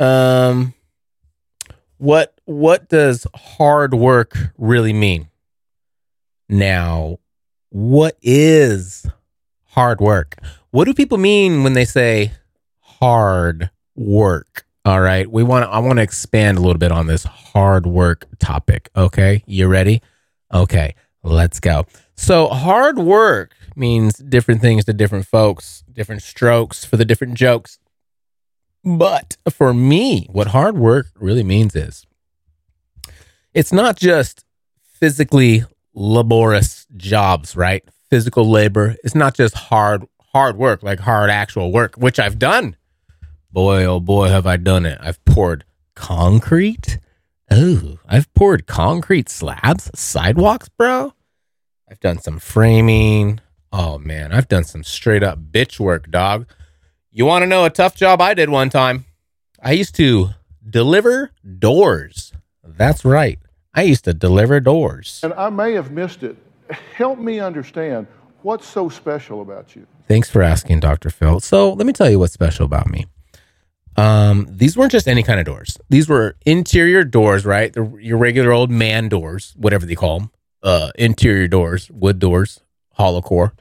[0.00, 0.74] um
[1.98, 5.28] what what does hard work really mean?
[6.48, 7.18] Now,
[7.68, 9.04] what is
[9.64, 10.36] hard work?
[10.70, 12.32] What do people mean when they say
[12.80, 14.64] hard work?
[14.84, 15.30] All right.
[15.30, 18.88] We want I want to expand a little bit on this hard work topic.
[18.96, 19.42] Okay.
[19.46, 20.00] You ready?
[20.54, 20.94] Okay.
[21.22, 21.84] Let's go.
[22.20, 27.78] So, hard work means different things to different folks, different strokes for the different jokes.
[28.84, 32.06] But for me, what hard work really means is
[33.54, 34.44] it's not just
[34.82, 35.62] physically
[35.94, 37.84] laborious jobs, right?
[38.10, 38.96] Physical labor.
[39.04, 42.76] It's not just hard hard work, like hard actual work, which I've done.
[43.52, 44.98] Boy, oh boy, have I done it.
[45.00, 46.98] I've poured concrete.
[47.48, 51.14] Oh, I've poured concrete slabs, sidewalks, bro.
[51.90, 53.40] I've done some framing.
[53.72, 56.46] Oh man, I've done some straight up bitch work, dog.
[57.10, 59.06] You want to know a tough job I did one time?
[59.62, 60.30] I used to
[60.68, 62.32] deliver doors.
[62.62, 63.38] That's right.
[63.74, 65.20] I used to deliver doors.
[65.22, 66.36] And I may have missed it.
[66.94, 68.06] Help me understand
[68.42, 69.86] what's so special about you.
[70.06, 71.10] Thanks for asking, Dr.
[71.10, 71.40] Phil.
[71.40, 73.06] So let me tell you what's special about me.
[73.96, 75.78] Um, these weren't just any kind of doors.
[75.88, 77.72] These were interior doors, right?
[77.72, 80.30] The, your regular old man doors, whatever they call them.
[80.62, 82.60] Uh, interior doors, wood doors,
[82.94, 83.52] hollow core.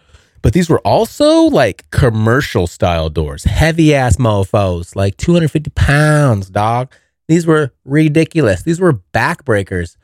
[0.41, 6.91] But these were also like commercial style doors, heavy ass mofos, like 250 pounds, dog.
[7.27, 8.63] These were ridiculous.
[8.63, 9.97] These were backbreakers.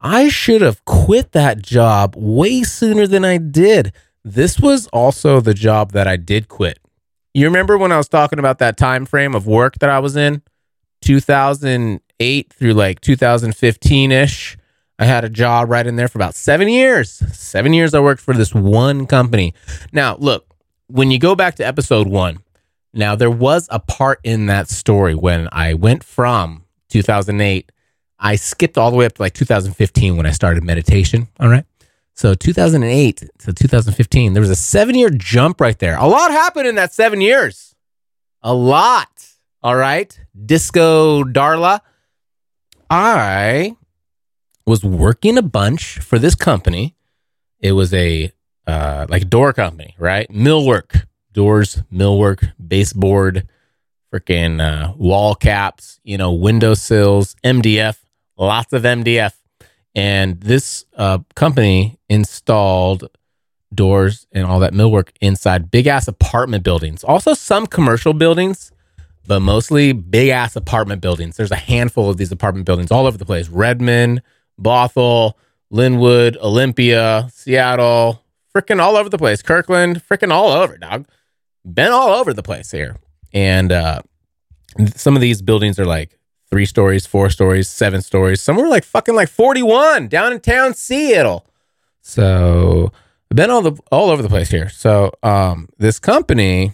[0.00, 3.92] I should have quit that job way sooner than I did.
[4.24, 6.78] This was also the job that I did quit.
[7.34, 10.16] You remember when I was talking about that time frame of work that I was
[10.16, 10.42] in?
[11.02, 14.56] 2008 through like 2015 ish.
[15.00, 17.10] I had a job right in there for about seven years.
[17.32, 19.54] Seven years I worked for this one company.
[19.92, 20.46] Now, look,
[20.88, 22.40] when you go back to episode one,
[22.92, 27.72] now there was a part in that story when I went from 2008,
[28.18, 31.28] I skipped all the way up to like 2015 when I started meditation.
[31.40, 31.64] All right.
[32.14, 35.96] So 2008 to 2015, there was a seven year jump right there.
[35.96, 37.74] A lot happened in that seven years.
[38.42, 39.08] A lot.
[39.62, 40.18] All right.
[40.44, 41.80] Disco Darla.
[42.90, 43.76] I
[44.70, 46.94] was working a bunch for this company.
[47.58, 48.32] It was a
[48.66, 50.30] uh, like door company, right?
[50.30, 53.48] Millwork, doors, millwork, baseboard,
[54.14, 57.98] freaking uh, wall caps, you know, window sills, MDF,
[58.38, 59.32] lots of MDF.
[59.96, 63.08] And this uh, company installed
[63.74, 67.02] doors and all that millwork inside big ass apartment buildings.
[67.02, 68.70] Also, some commercial buildings,
[69.26, 71.36] but mostly big ass apartment buildings.
[71.36, 74.22] There's a handful of these apartment buildings all over the place Redmond,
[74.60, 75.34] Bothell,
[75.72, 78.22] Lynnwood, Olympia, Seattle,
[78.54, 79.42] freaking all over the place.
[79.42, 81.06] Kirkland, freaking all over, dog.
[81.64, 82.96] Been all over the place here.
[83.32, 84.02] And uh,
[84.94, 86.18] some of these buildings are like
[86.50, 88.42] three stories, four stories, seven stories.
[88.42, 91.46] Some were like fucking like 41 down in town, Seattle.
[92.02, 92.92] So
[93.32, 94.68] been all the all over the place here.
[94.68, 96.72] So um this company,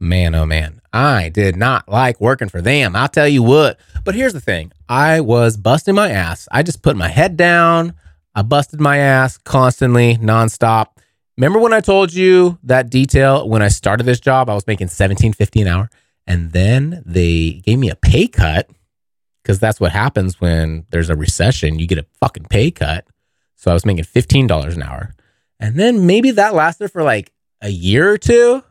[0.00, 2.96] man, oh man, I did not like working for them.
[2.96, 3.78] I'll tell you what.
[4.04, 4.72] But here's the thing.
[4.88, 6.48] I was busting my ass.
[6.50, 7.94] I just put my head down.
[8.34, 10.88] I busted my ass constantly, nonstop.
[11.36, 14.88] Remember when I told you that detail when I started this job, I was making
[14.88, 15.90] 17.50 an hour
[16.26, 18.68] and then they gave me a pay cut
[19.42, 21.78] because that's what happens when there's a recession.
[21.78, 23.06] You get a fucking pay cut.
[23.56, 25.14] So I was making $15 an hour.
[25.58, 28.62] And then maybe that lasted for like a year or two.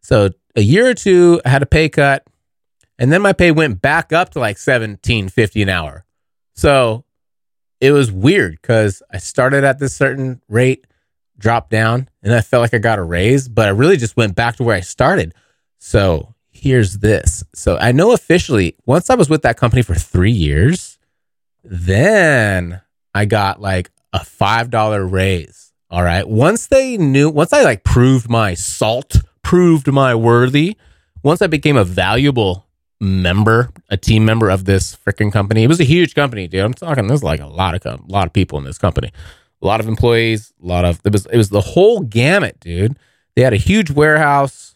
[0.00, 2.24] So a year or two, I had a pay cut.
[3.00, 6.04] And then my pay went back up to like 17.50 an hour.
[6.54, 7.04] So
[7.80, 10.86] it was weird because I started at this certain rate,
[11.38, 14.36] dropped down, and I felt like I got a raise, but I really just went
[14.36, 15.32] back to where I started.
[15.78, 17.42] So here's this.
[17.54, 20.98] So I know officially, once I was with that company for three years,
[21.64, 22.82] then
[23.14, 25.72] I got like a $5 raise.
[25.90, 26.28] All right.
[26.28, 30.76] Once they knew, once I like proved my salt, proved my worthy,
[31.22, 32.66] once I became a valuable
[33.00, 36.60] member, a team member of this freaking company, it was a huge company, dude.
[36.60, 39.10] I'm talking, there's like a lot of, a lot of people in this company,
[39.62, 42.98] a lot of employees, a lot of, it was, it was the whole gamut, dude.
[43.36, 44.74] They had a huge warehouse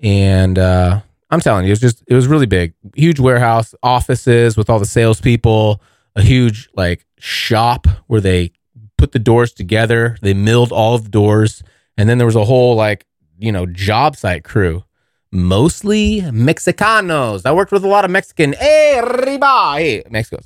[0.00, 4.56] and, uh, I'm telling you, it was just, it was really big, huge warehouse, offices
[4.56, 5.80] with all the salespeople,
[6.16, 8.52] a huge like shop where they
[8.98, 10.16] put the doors together.
[10.22, 11.62] They milled all of the doors.
[11.96, 13.06] And then there was a whole like,
[13.38, 14.84] you know, job site crew,
[15.32, 17.46] mostly Mexicanos.
[17.46, 18.52] I worked with a lot of Mexican.
[18.54, 19.78] Hey, riba.
[19.78, 20.42] Hey, Mexico.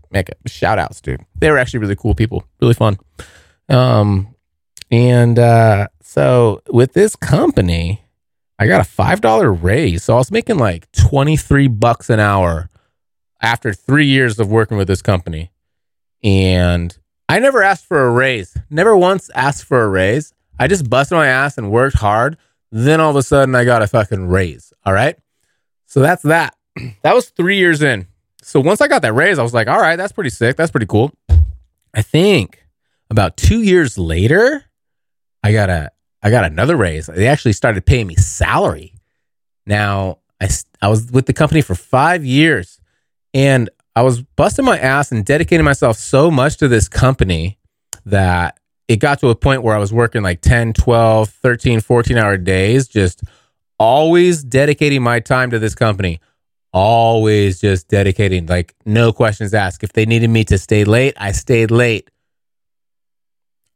[0.46, 1.24] Shout outs, dude.
[1.36, 2.98] They were actually really cool people, really fun.
[3.68, 4.34] Um,
[4.90, 8.04] and uh, so with this company,
[8.58, 10.04] I got a $5 raise.
[10.04, 12.68] So I was making like 23 bucks an hour
[13.40, 15.50] after three years of working with this company.
[16.22, 16.96] And
[17.28, 20.32] I never asked for a raise, never once asked for a raise.
[20.58, 22.36] I just busted my ass and worked hard.
[22.70, 24.72] Then all of a sudden, I got a fucking raise.
[24.84, 25.16] All right.
[25.86, 26.56] So that's that.
[27.02, 28.06] that was three years in.
[28.42, 30.56] So once I got that raise, I was like, all right, that's pretty sick.
[30.56, 31.12] That's pretty cool.
[31.94, 32.64] I think
[33.08, 34.64] about two years later,
[35.42, 35.90] I got a
[36.22, 37.06] I got another raise.
[37.06, 38.94] They actually started paying me salary.
[39.66, 40.48] Now I
[40.82, 42.80] I was with the company for five years,
[43.32, 47.58] and I was busting my ass and dedicating myself so much to this company
[48.04, 52.16] that it got to a point where I was working like 10, 12, 13, 14
[52.18, 53.22] hour days, just
[53.78, 56.20] always dedicating my time to this company.
[56.72, 59.84] Always just dedicating, like no questions asked.
[59.84, 62.10] If they needed me to stay late, I stayed late.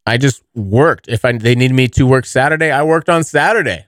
[0.05, 1.07] I just worked.
[1.07, 3.87] If I, they needed me to work Saturday, I worked on Saturday.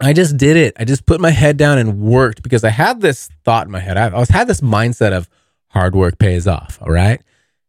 [0.00, 0.74] I just did it.
[0.78, 3.80] I just put my head down and worked because I had this thought in my
[3.80, 3.96] head.
[3.96, 5.28] I, I was had this mindset of
[5.68, 6.78] hard work pays off.
[6.80, 7.20] All right.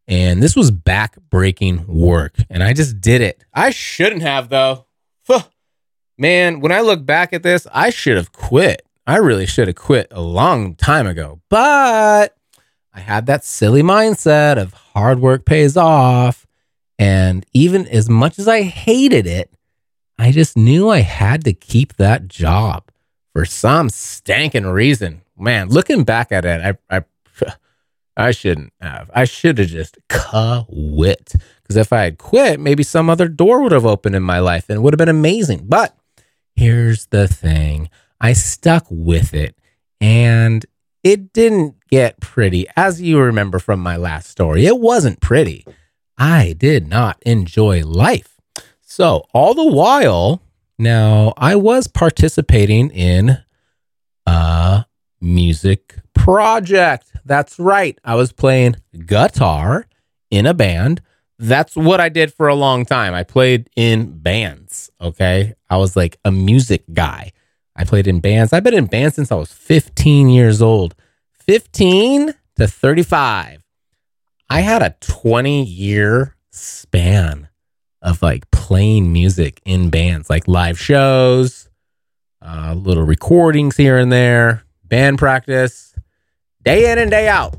[0.07, 2.35] And this was back breaking work.
[2.49, 3.43] And I just did it.
[3.53, 4.85] I shouldn't have, though.
[6.17, 8.85] Man, when I look back at this, I should have quit.
[9.07, 11.41] I really should have quit a long time ago.
[11.49, 12.35] But
[12.93, 16.45] I had that silly mindset of hard work pays off.
[16.99, 19.49] And even as much as I hated it,
[20.19, 22.91] I just knew I had to keep that job
[23.33, 25.21] for some stankin' reason.
[25.35, 27.03] Man, looking back at it, I, I
[28.17, 29.09] I shouldn't have.
[29.13, 31.33] I should have just quit.
[31.61, 34.69] Because if I had quit, maybe some other door would have opened in my life
[34.69, 35.65] and it would have been amazing.
[35.67, 35.95] But
[36.55, 39.55] here's the thing I stuck with it
[39.99, 40.65] and
[41.03, 42.67] it didn't get pretty.
[42.75, 45.65] As you remember from my last story, it wasn't pretty.
[46.17, 48.37] I did not enjoy life.
[48.81, 50.43] So, all the while,
[50.77, 53.37] now I was participating in
[54.25, 54.85] a
[55.21, 57.11] music project.
[57.25, 57.97] That's right.
[58.03, 59.85] I was playing guitar
[60.29, 61.01] in a band.
[61.39, 63.13] That's what I did for a long time.
[63.13, 64.91] I played in bands.
[64.99, 65.53] Okay.
[65.69, 67.31] I was like a music guy.
[67.75, 68.53] I played in bands.
[68.53, 70.95] I've been in bands since I was 15 years old.
[71.31, 73.63] 15 to 35.
[74.49, 77.47] I had a 20 year span
[78.01, 81.69] of like playing music in bands, like live shows,
[82.41, 85.95] uh, little recordings here and there, band practice,
[86.63, 87.55] day in and day out.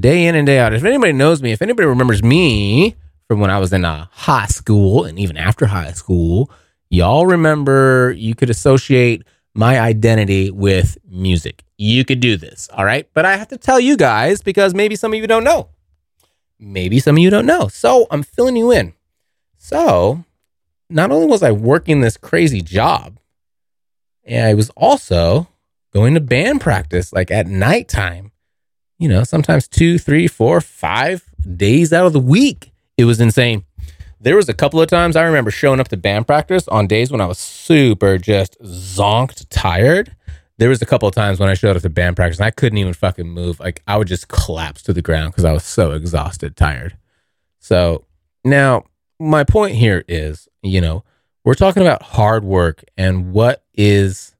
[0.00, 0.72] Day in and day out.
[0.72, 2.96] If anybody knows me, if anybody remembers me
[3.28, 6.50] from when I was in uh, high school and even after high school,
[6.88, 9.24] y'all remember you could associate
[9.54, 11.62] my identity with music.
[11.76, 13.06] You could do this, all right?
[13.12, 15.68] But I have to tell you guys because maybe some of you don't know.
[16.58, 17.68] Maybe some of you don't know.
[17.68, 18.94] So I'm filling you in.
[19.58, 20.24] So
[20.88, 23.18] not only was I working this crazy job,
[24.26, 25.48] I was also
[25.94, 28.32] going to band practice like at nighttime,
[28.98, 31.24] you know, sometimes two, three, four, five
[31.56, 32.72] days out of the week.
[32.96, 33.64] It was insane.
[34.20, 37.10] There was a couple of times I remember showing up to band practice on days
[37.10, 40.16] when I was super just zonked tired.
[40.56, 42.50] There was a couple of times when I showed up to band practice and I
[42.50, 43.60] couldn't even fucking move.
[43.60, 46.96] Like I would just collapse to the ground because I was so exhausted, tired.
[47.58, 48.04] So
[48.44, 48.84] now
[49.20, 51.04] my point here is, you know,
[51.44, 54.33] we're talking about hard work and what is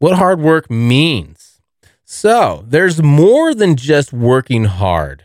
[0.00, 1.60] what hard work means.
[2.04, 5.22] So, there's more than just working hard.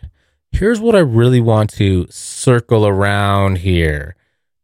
[0.51, 4.15] Here's what I really want to circle around here.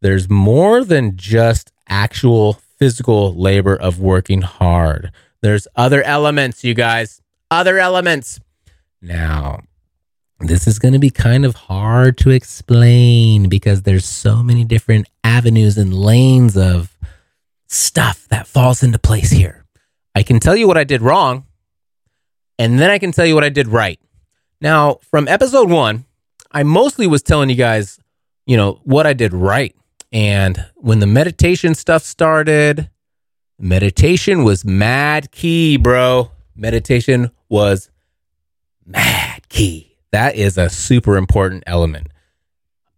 [0.01, 5.11] There's more than just actual physical labor of working hard.
[5.41, 7.21] There's other elements, you guys.
[7.49, 8.39] Other elements.
[9.01, 9.61] Now,
[10.39, 15.09] this is going to be kind of hard to explain because there's so many different
[15.23, 16.97] avenues and lanes of
[17.67, 19.60] stuff that falls into place here.
[20.15, 21.45] I can tell you what I did wrong,
[22.59, 23.99] and then I can tell you what I did right.
[24.59, 26.05] Now, from episode one,
[26.51, 27.99] I mostly was telling you guys,
[28.45, 29.75] you know, what I did right.
[30.11, 32.89] And when the meditation stuff started,
[33.57, 36.31] meditation was mad key, bro.
[36.55, 37.89] Meditation was
[38.85, 39.97] mad key.
[40.11, 42.07] That is a super important element.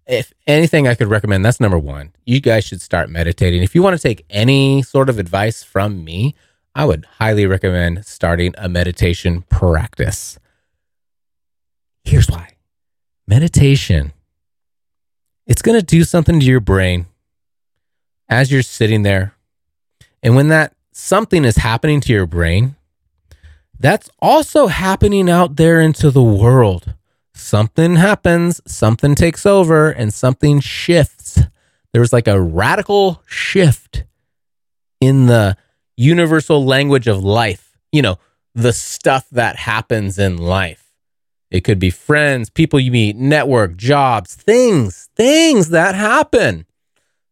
[0.07, 2.11] If anything I could recommend, that's number one.
[2.25, 3.63] You guys should start meditating.
[3.63, 6.35] If you want to take any sort of advice from me,
[6.75, 10.39] I would highly recommend starting a meditation practice.
[12.03, 12.49] Here's why
[13.27, 14.11] meditation,
[15.45, 17.05] it's going to do something to your brain
[18.27, 19.33] as you're sitting there.
[20.21, 22.75] And when that something is happening to your brain,
[23.79, 26.93] that's also happening out there into the world.
[27.33, 31.41] Something happens, something takes over, and something shifts.
[31.91, 34.03] There's like a radical shift
[35.01, 35.57] in the
[35.97, 37.77] universal language of life.
[37.91, 38.19] You know,
[38.55, 40.91] the stuff that happens in life.
[41.51, 46.65] It could be friends, people you meet, network, jobs, things, things that happen.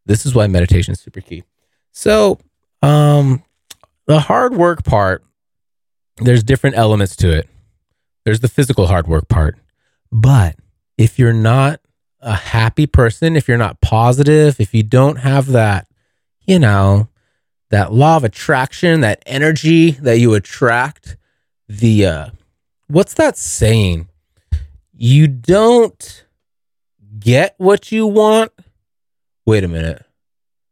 [0.06, 1.44] This is why meditation is super key.
[1.92, 2.38] So,
[2.84, 3.44] um,
[4.06, 5.24] the hard work part,
[6.18, 7.50] there's different elements to it.
[8.24, 9.58] There's the physical hard work part.
[10.12, 10.56] But
[10.98, 11.80] if you're not
[12.20, 15.88] a happy person, if you're not positive, if you don't have that,
[16.46, 17.10] you know,
[17.72, 21.18] that law of attraction, that energy that you attract,
[21.68, 22.30] the uh
[22.88, 24.08] what's that saying?
[24.94, 26.26] You don't
[27.18, 28.52] get what you want.
[29.46, 30.06] Wait a minute.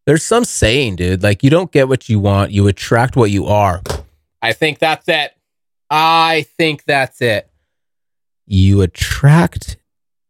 [0.05, 3.45] There's some saying, dude, like you don't get what you want, you attract what you
[3.45, 3.81] are.
[4.41, 5.35] I think that's it.
[5.89, 7.49] I think that's it.
[8.45, 9.77] You attract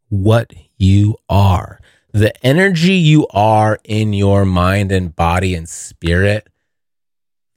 [0.09, 1.79] what you are.
[2.11, 6.47] The energy you are in your mind and body and spirit,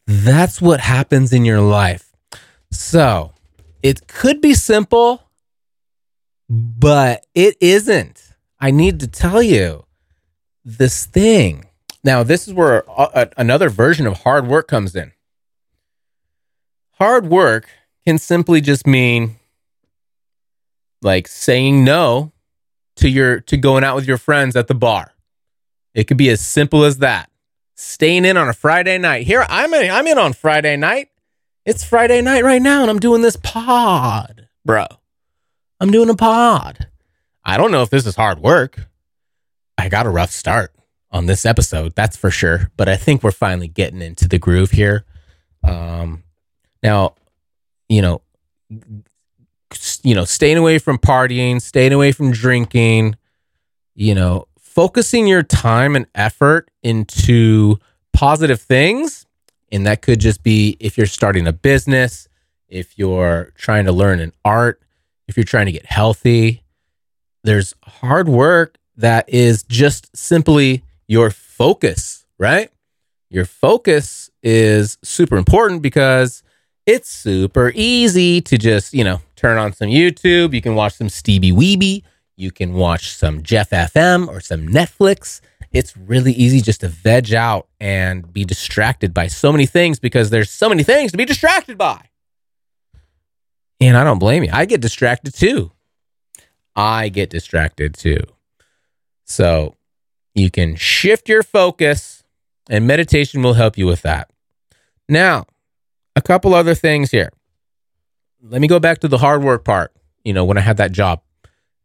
[0.07, 2.15] that's what happens in your life.
[2.71, 3.33] So
[3.83, 5.23] it could be simple,
[6.49, 8.35] but it isn't.
[8.61, 9.85] I need to tell you
[10.65, 11.67] this thing.
[12.05, 15.13] Now, this is where a, a- another version of hard work comes in.
[16.93, 17.69] Hard work
[18.05, 19.37] can simply just mean
[21.01, 22.33] like saying no
[22.97, 25.13] to your to going out with your friends at the bar.
[25.95, 27.29] It could be as simple as that.
[27.85, 29.27] Staying in on a Friday night.
[29.27, 31.09] Here I'm in, I'm in on Friday night.
[31.67, 34.87] It's Friday night right now and I'm doing this pod, bro.
[35.81, 36.87] I'm doing a pod.
[37.45, 38.87] I don't know if this is hard work.
[39.77, 40.73] I got a rough start
[41.11, 44.71] on this episode, that's for sure, but I think we're finally getting into the groove
[44.71, 45.05] here.
[45.65, 46.23] Um
[46.85, 47.17] now,
[47.89, 48.23] you know,
[50.05, 53.17] you know, staying away from partying, staying away from drinking,
[53.97, 57.79] you know, focusing your time and effort into
[58.13, 59.27] positive things.
[59.71, 62.29] And that could just be if you're starting a business,
[62.69, 64.83] if you're trying to learn an art,
[65.29, 66.63] if you're trying to get healthy.
[67.45, 72.71] There's hard work that is just simply your focus, right?
[73.31, 76.43] Your focus is super important because
[76.87, 80.53] it's super easy to just, you know, turn on some YouTube.
[80.53, 82.03] You can watch some Stevie Weeby.
[82.37, 85.41] You can watch some Jeff FM or some Netflix.
[85.73, 90.31] It's really easy just to veg out and be distracted by so many things because
[90.31, 92.09] there's so many things to be distracted by.
[93.81, 94.51] And I don't blame you.
[94.53, 95.73] I get distracted too.
[96.77, 98.21] I get distracted too.
[99.25, 99.77] So
[100.35, 102.23] you can shift your focus,
[102.71, 104.31] and meditation will help you with that.
[105.09, 105.47] Now,
[106.17, 107.31] a couple other things here.
[108.43, 109.93] Let me go back to the hard work part.
[110.25, 111.23] You know, when I had that job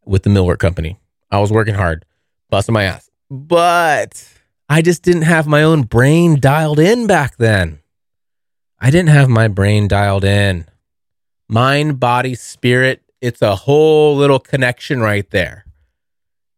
[0.06, 1.00] with the millwork company,
[1.32, 2.06] I was working hard,
[2.50, 4.28] busting my ass, but
[4.70, 7.80] I just didn't have my own brain dialed in back then.
[8.80, 10.66] I didn't have my brain dialed in.
[11.50, 15.66] Mind, body, spirit, it's a whole little connection right there.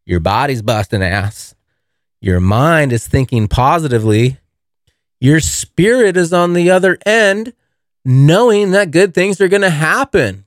[0.06, 1.56] Your body's busting ass.
[2.22, 4.40] Your mind is thinking positively.
[5.22, 7.54] Your spirit is on the other end,
[8.04, 10.46] knowing that good things are going to happen.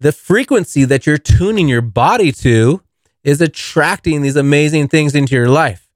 [0.00, 2.82] The frequency that you're tuning your body to
[3.26, 5.88] is attracting these amazing things into your life.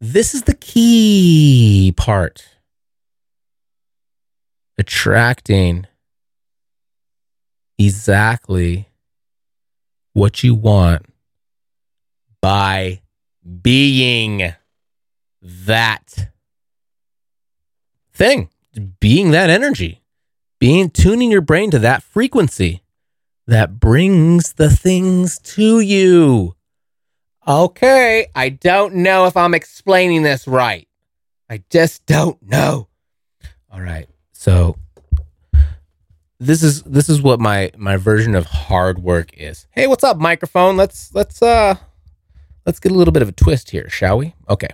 [0.00, 2.48] This is the key part.
[4.78, 5.88] Attracting
[7.80, 8.88] exactly
[10.12, 11.04] what you want
[12.40, 13.00] by
[13.60, 14.54] being
[15.42, 16.30] that
[18.12, 18.50] thing,
[19.00, 20.04] being that energy,
[20.60, 22.82] being tuning your brain to that frequency
[23.48, 26.54] that brings the things to you.
[27.46, 30.86] Okay, I don't know if I'm explaining this right.
[31.48, 32.88] I just don't know.
[33.72, 34.06] All right.
[34.32, 34.76] So
[36.38, 39.66] this is this is what my my version of hard work is.
[39.70, 40.76] Hey, what's up microphone?
[40.76, 41.76] Let's let's uh
[42.66, 44.34] let's get a little bit of a twist here, shall we?
[44.50, 44.68] Okay.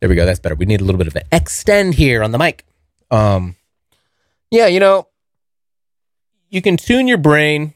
[0.00, 0.26] There we go.
[0.26, 0.56] That's better.
[0.56, 2.66] We need a little bit of an extend here on the mic.
[3.08, 3.54] Um
[4.50, 5.06] yeah, you know,
[6.48, 7.74] you can tune your brain.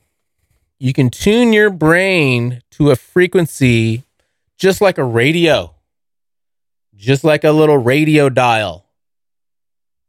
[0.83, 4.05] You can tune your brain to a frequency
[4.57, 5.75] just like a radio.
[6.97, 8.87] Just like a little radio dial.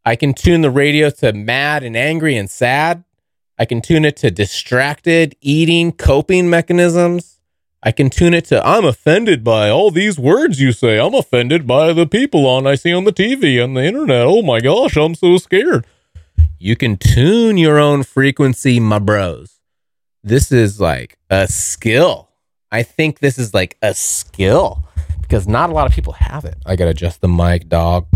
[0.06, 3.04] I can tune the radio to mad and angry and sad.
[3.60, 7.42] I can tune it to distracted, eating, coping mechanisms.
[7.84, 10.98] I can tune it to I'm offended by all these words you say.
[10.98, 14.26] I'm offended by the people on I see on the TV and the internet.
[14.26, 15.86] Oh my gosh, I'm so scared.
[16.58, 19.61] You can tune your own frequency, my bros.
[20.24, 22.30] This is like a skill.
[22.72, 24.84] I think this is like a skill
[25.22, 26.56] because not a lot of people have it.
[26.66, 28.08] I got to adjust the mic, dog.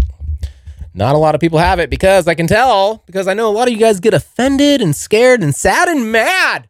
[0.94, 3.52] Not a lot of people have it because I can tell, because I know a
[3.52, 6.70] lot of you guys get offended and scared and sad and mad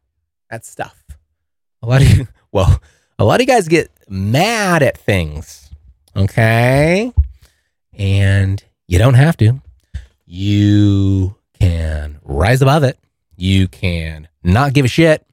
[0.49, 1.03] at stuff.
[1.83, 2.81] A lot of you, well,
[3.19, 5.69] a lot of you guys get mad at things.
[6.15, 7.11] Okay.
[7.93, 9.61] And you don't have to.
[10.25, 12.97] You can rise above it.
[13.35, 15.25] You can not give a shit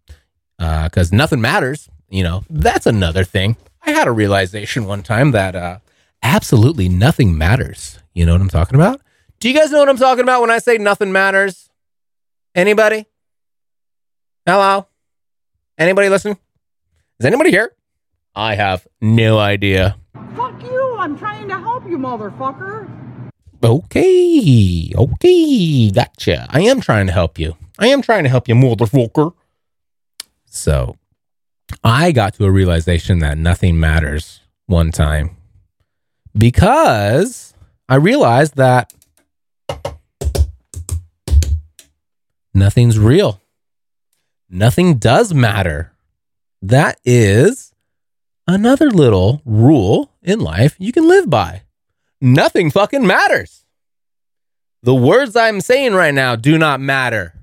[0.58, 1.88] because nothing matters.
[2.08, 3.56] You know, that's another thing.
[3.84, 5.78] I had a realization one time that uh,
[6.22, 7.98] absolutely nothing matters.
[8.14, 9.00] You know what I'm talking about?
[9.40, 11.68] Do you guys know what I'm talking about when I say nothing matters?
[12.54, 13.06] Anybody?
[14.46, 14.86] Hello?
[15.78, 16.38] Anybody listening?
[17.18, 17.72] Is anybody here?
[18.34, 19.96] I have no idea.
[20.36, 20.96] Fuck you!
[20.98, 22.88] I'm trying to help you, motherfucker.
[23.64, 24.92] Okay.
[24.96, 25.90] Okay.
[25.90, 26.46] Gotcha.
[26.50, 27.56] I am trying to help you.
[27.83, 29.35] I am trying to help you, motherfucker.
[30.45, 30.97] So
[31.83, 35.37] I got to a realization that nothing matters one time
[36.39, 37.55] because
[37.89, 38.95] I realized that
[42.55, 43.41] nothing's real.
[44.49, 45.93] Nothing does matter.
[46.61, 47.72] That is
[48.47, 51.62] another little rule in life you can live by.
[52.20, 53.64] Nothing fucking matters.
[54.85, 57.41] The words I'm saying right now do not matter.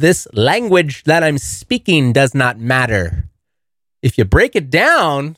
[0.00, 3.28] This language that I'm speaking does not matter.
[4.00, 5.36] If you break it down,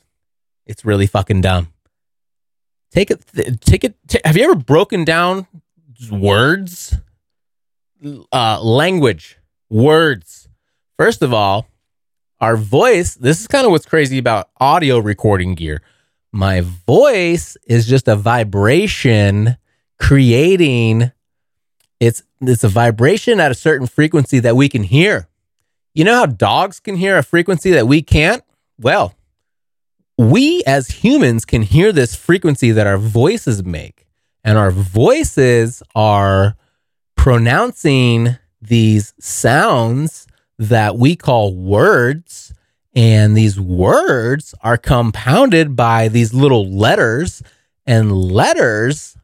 [0.65, 1.73] it's really fucking dumb.
[2.89, 3.95] Take it, take it.
[4.23, 5.47] Have you ever broken down
[6.09, 6.95] words?
[8.31, 9.37] Uh, language,
[9.69, 10.47] words.
[10.97, 11.67] First of all,
[12.39, 15.81] our voice, this is kind of what's crazy about audio recording gear.
[16.31, 19.57] My voice is just a vibration
[19.99, 21.11] creating
[22.05, 25.27] it's it's a vibration at a certain frequency that we can hear.
[25.93, 28.43] You know how dogs can hear a frequency that we can't?
[28.79, 29.15] Well,
[30.17, 34.07] we as humans can hear this frequency that our voices make.
[34.43, 36.55] And our voices are
[37.15, 40.27] pronouncing these sounds
[40.59, 42.53] that we call words.
[42.95, 47.41] And these words are compounded by these little letters,
[47.87, 49.17] and letters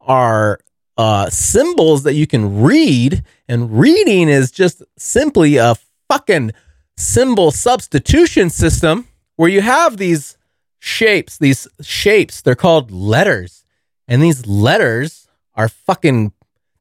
[0.00, 0.58] are
[0.96, 3.24] uh, symbols that you can read.
[3.48, 5.76] And reading is just simply a
[6.08, 6.52] fucking
[6.96, 10.36] symbol substitution system where you have these
[10.78, 13.64] shapes, these shapes, they're called letters.
[14.06, 16.32] And these letters are fucking,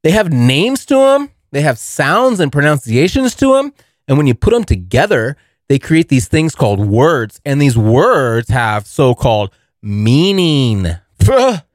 [0.03, 3.73] they have names to them, they have sounds and pronunciations to them.
[4.07, 5.37] And when you put them together,
[5.69, 7.39] they create these things called words.
[7.45, 9.51] And these words have so called
[9.81, 10.87] meaning.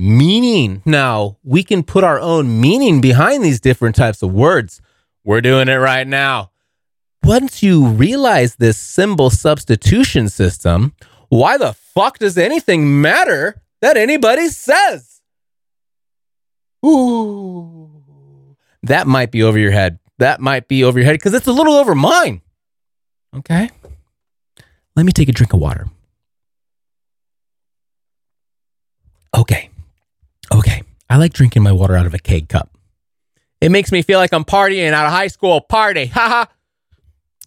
[0.00, 0.82] meaning.
[0.84, 4.80] Now, we can put our own meaning behind these different types of words.
[5.24, 6.50] We're doing it right now.
[7.22, 10.94] Once you realize this symbol substitution system,
[11.28, 15.20] why the fuck does anything matter that anybody says?
[16.84, 18.56] Ooh.
[18.82, 19.98] That might be over your head.
[20.18, 22.40] That might be over your head because it's a little over mine.
[23.36, 23.70] Okay.
[24.96, 25.88] Let me take a drink of water.
[29.36, 29.69] Okay.
[30.52, 30.82] Okay.
[31.08, 32.76] I like drinking my water out of a keg cup.
[33.60, 36.06] It makes me feel like I'm partying at a high school party.
[36.06, 36.46] Haha.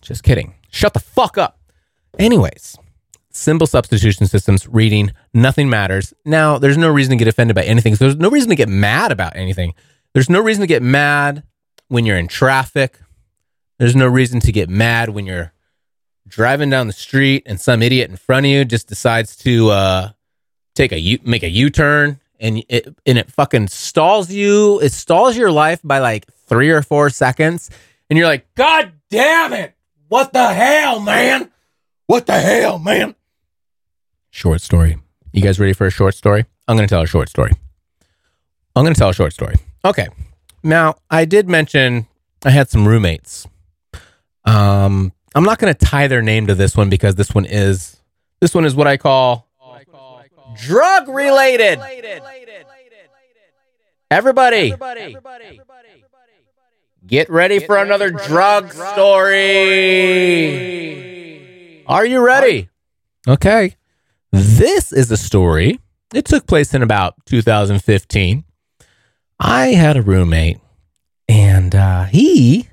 [0.01, 0.56] Just kidding.
[0.70, 1.60] Shut the fuck up.
[2.20, 2.78] Anyways,
[3.32, 6.14] symbol substitution systems, reading, nothing matters.
[6.26, 7.95] Now, there's no reason to get offended by anything.
[7.95, 9.74] So there's no reason to get mad about anything.
[10.14, 11.43] There's no reason to get mad
[11.88, 12.99] when you're in traffic.
[13.80, 15.54] There's no reason to get mad when you're
[16.28, 20.10] driving down the street and some idiot in front of you just decides to uh,
[20.76, 24.80] take a U- make a U-turn and it and it fucking stalls you.
[24.80, 27.70] It stalls your life by like three or four seconds,
[28.10, 29.74] and you're like, God damn it!
[30.08, 31.52] What the hell, man?
[32.08, 33.16] What the hell, man?
[34.30, 34.98] Short story.
[35.32, 36.46] You guys ready for a short story?
[36.68, 37.52] I'm to tell a short story.
[38.76, 39.56] I'm to tell a short story.
[39.86, 40.08] Okay.
[40.64, 42.08] Now, I did mention
[42.46, 43.48] I had some roommates.
[44.46, 47.98] Um, I'm not to tie their name to this one because this one is
[48.42, 49.43] this one is what I call
[50.56, 51.80] drug related.
[54.12, 54.74] Everybody,
[57.06, 59.43] get ready for another drug story.
[61.88, 62.70] Are you ready?
[63.28, 63.76] Okay.
[64.32, 65.80] This is a story.
[66.14, 68.43] It took place in about 2015.
[69.39, 70.60] I had a roommate,
[71.28, 72.70] and uh, he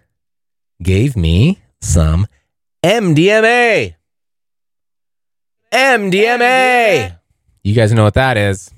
[0.83, 2.27] gave me some
[2.83, 3.95] MDMA.
[5.73, 7.20] MDMA.
[7.63, 8.71] You guys know what that is.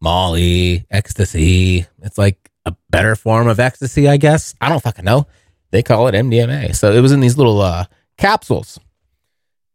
[0.00, 1.86] Molly, ecstasy.
[2.02, 4.54] It's like a better form of ecstasy, I guess.
[4.60, 5.26] I don't fucking know.
[5.70, 6.74] They call it MDMA.
[6.74, 7.84] So it was in these little uh,
[8.16, 8.78] capsules.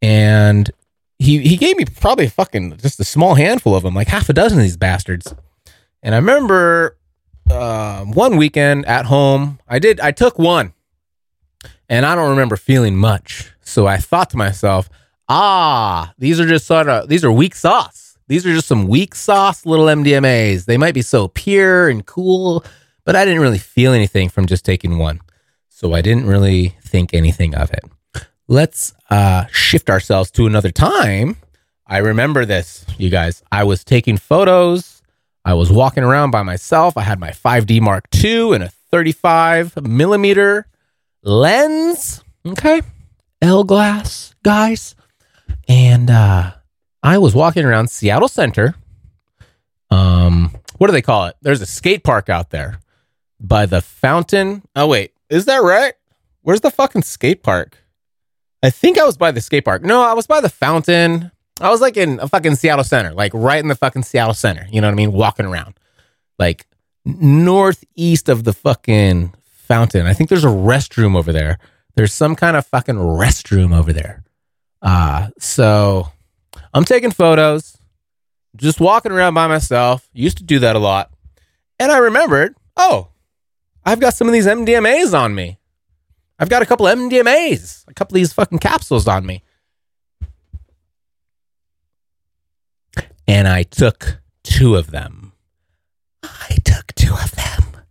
[0.02, 0.70] And
[1.18, 4.34] he he gave me probably fucking just a small handful of them, like half a
[4.34, 5.34] dozen of these bastards.
[6.04, 6.98] And I remember
[7.50, 10.74] uh, one weekend at home, I did I took one,
[11.88, 13.52] and I don't remember feeling much.
[13.62, 14.90] So I thought to myself,
[15.30, 18.05] ah, these are just sort of these are weak sauce.
[18.28, 20.66] These are just some weak sauce little MDMAs.
[20.66, 22.64] They might be so pure and cool,
[23.04, 25.22] but I didn't really feel anything from just taking one.
[25.70, 27.84] So I didn't really think anything of it.
[28.48, 31.38] Let's uh, shift ourselves to another time.
[31.88, 33.44] I remember this, you guys.
[33.52, 35.02] I was taking photos.
[35.44, 36.98] I was walking around by myself.
[36.98, 40.66] I had my 5D Mark II and a 35 millimeter
[41.22, 42.24] lens.
[42.46, 42.82] Okay.
[43.42, 44.96] L glass, guys.
[45.68, 46.54] And uh,
[47.06, 48.74] I was walking around Seattle Center.
[49.92, 51.36] Um, what do they call it?
[51.40, 52.80] There's a skate park out there
[53.40, 54.64] by the fountain.
[54.76, 55.14] Oh, wait.
[55.30, 55.94] Is that right?
[56.42, 57.78] Where's the fucking skate park?
[58.64, 59.84] I think I was by the skate park.
[59.84, 61.32] No, I was by the fountain.
[61.62, 64.66] I was like in a fucking Seattle Center, like right in the fucking Seattle Center.
[64.72, 65.12] You know what I mean?
[65.12, 65.76] Walking around,
[66.40, 66.66] like
[67.06, 70.08] northeast of the fucking fountain.
[70.08, 71.60] I think there's a restroom over there.
[71.94, 74.24] There's some kind of fucking restroom over there.
[74.82, 76.12] Uh, so
[76.76, 77.78] I'm taking photos,
[78.58, 80.10] just walking around by myself.
[80.12, 81.10] Used to do that a lot.
[81.80, 83.08] And I remembered, oh,
[83.86, 85.58] I've got some of these MDMAs on me.
[86.38, 89.42] I've got a couple MDMAs, a couple of these fucking capsules on me.
[93.26, 95.32] And I took two of them.
[96.24, 97.84] I took two of them.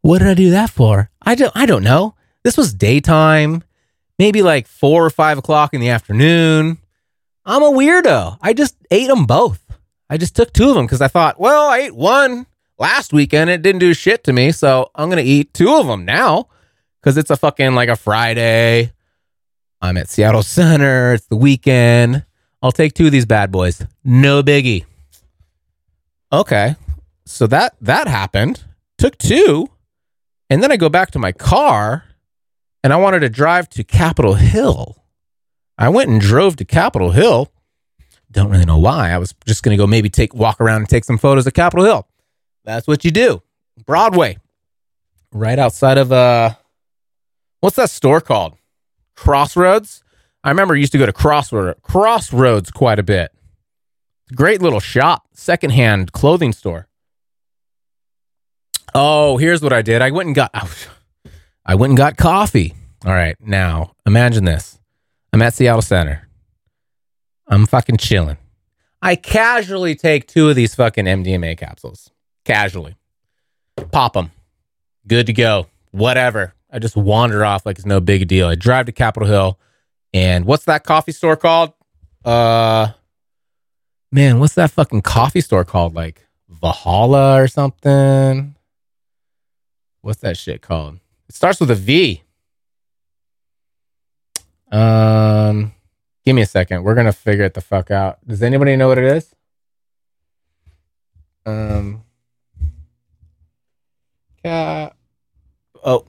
[0.00, 1.08] What did I do that for?
[1.22, 2.16] I don't I don't know.
[2.42, 3.62] This was daytime,
[4.18, 6.78] maybe like four or five o'clock in the afternoon.
[7.48, 8.36] I'm a weirdo.
[8.42, 9.64] I just ate them both.
[10.10, 12.46] I just took two of them because I thought, well, I ate one
[12.78, 13.48] last weekend.
[13.48, 14.52] It didn't do shit to me.
[14.52, 16.48] So I'm going to eat two of them now
[17.00, 18.92] because it's a fucking like a Friday.
[19.80, 21.14] I'm at Seattle Center.
[21.14, 22.26] It's the weekend.
[22.60, 23.82] I'll take two of these bad boys.
[24.04, 24.84] No biggie.
[26.30, 26.76] Okay.
[27.24, 28.62] So that that happened.
[28.98, 29.70] Took two.
[30.50, 32.04] And then I go back to my car
[32.84, 34.97] and I wanted to drive to Capitol Hill.
[35.78, 37.52] I went and drove to Capitol Hill.
[38.30, 39.10] Don't really know why.
[39.10, 41.54] I was just going to go maybe take walk around and take some photos of
[41.54, 42.08] Capitol Hill.
[42.64, 43.42] That's what you do.
[43.86, 44.38] Broadway.
[45.32, 46.54] Right outside of uh
[47.60, 48.56] what's that store called?
[49.14, 50.02] Crossroads.
[50.42, 53.32] I remember I used to go to Crossroad, Crossroads quite a bit.
[54.34, 56.88] Great little shop, secondhand clothing store.
[58.94, 60.02] Oh, here's what I did.
[60.02, 60.50] I went and got
[61.66, 62.74] I went and got coffee.
[63.04, 64.77] All right, now imagine this.
[65.32, 66.28] I'm at Seattle Center.
[67.46, 68.36] I'm fucking chilling.
[69.00, 72.10] I casually take two of these fucking MDMA capsules.
[72.44, 72.96] Casually.
[73.92, 74.32] Pop them.
[75.06, 75.66] Good to go.
[75.92, 76.54] Whatever.
[76.70, 78.48] I just wander off like it's no big deal.
[78.48, 79.58] I drive to Capitol Hill
[80.12, 81.72] and what's that coffee store called?
[82.24, 82.88] Uh
[84.10, 85.94] man, what's that fucking coffee store called?
[85.94, 88.54] Like Valhalla or something?
[90.02, 90.98] What's that shit called?
[91.28, 92.22] It starts with a V.
[94.70, 95.72] Um,
[96.24, 96.84] give me a second.
[96.84, 98.18] We're gonna figure it the fuck out.
[98.26, 99.34] Does anybody know what it is?
[101.46, 102.02] Um.
[104.44, 104.90] Yeah.
[105.82, 106.04] Oh.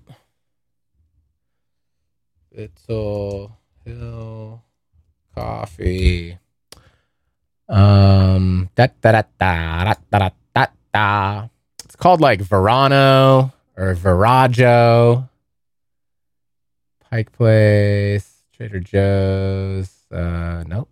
[2.51, 4.61] Little Hill
[5.35, 6.37] Coffee.
[7.69, 8.69] Um.
[8.75, 11.47] Da da da da da da da da.
[11.85, 15.29] It's called like Verano or Virago.
[17.09, 18.38] Pike Place.
[18.59, 19.89] Trader Joe's.
[20.11, 20.89] Uh, nope.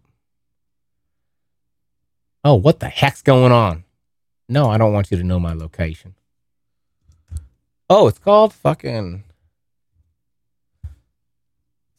[2.42, 3.84] Oh, what the heck's going on?
[4.48, 6.16] No, I don't want you to know my location.
[7.90, 9.26] Oh, it's called fucking.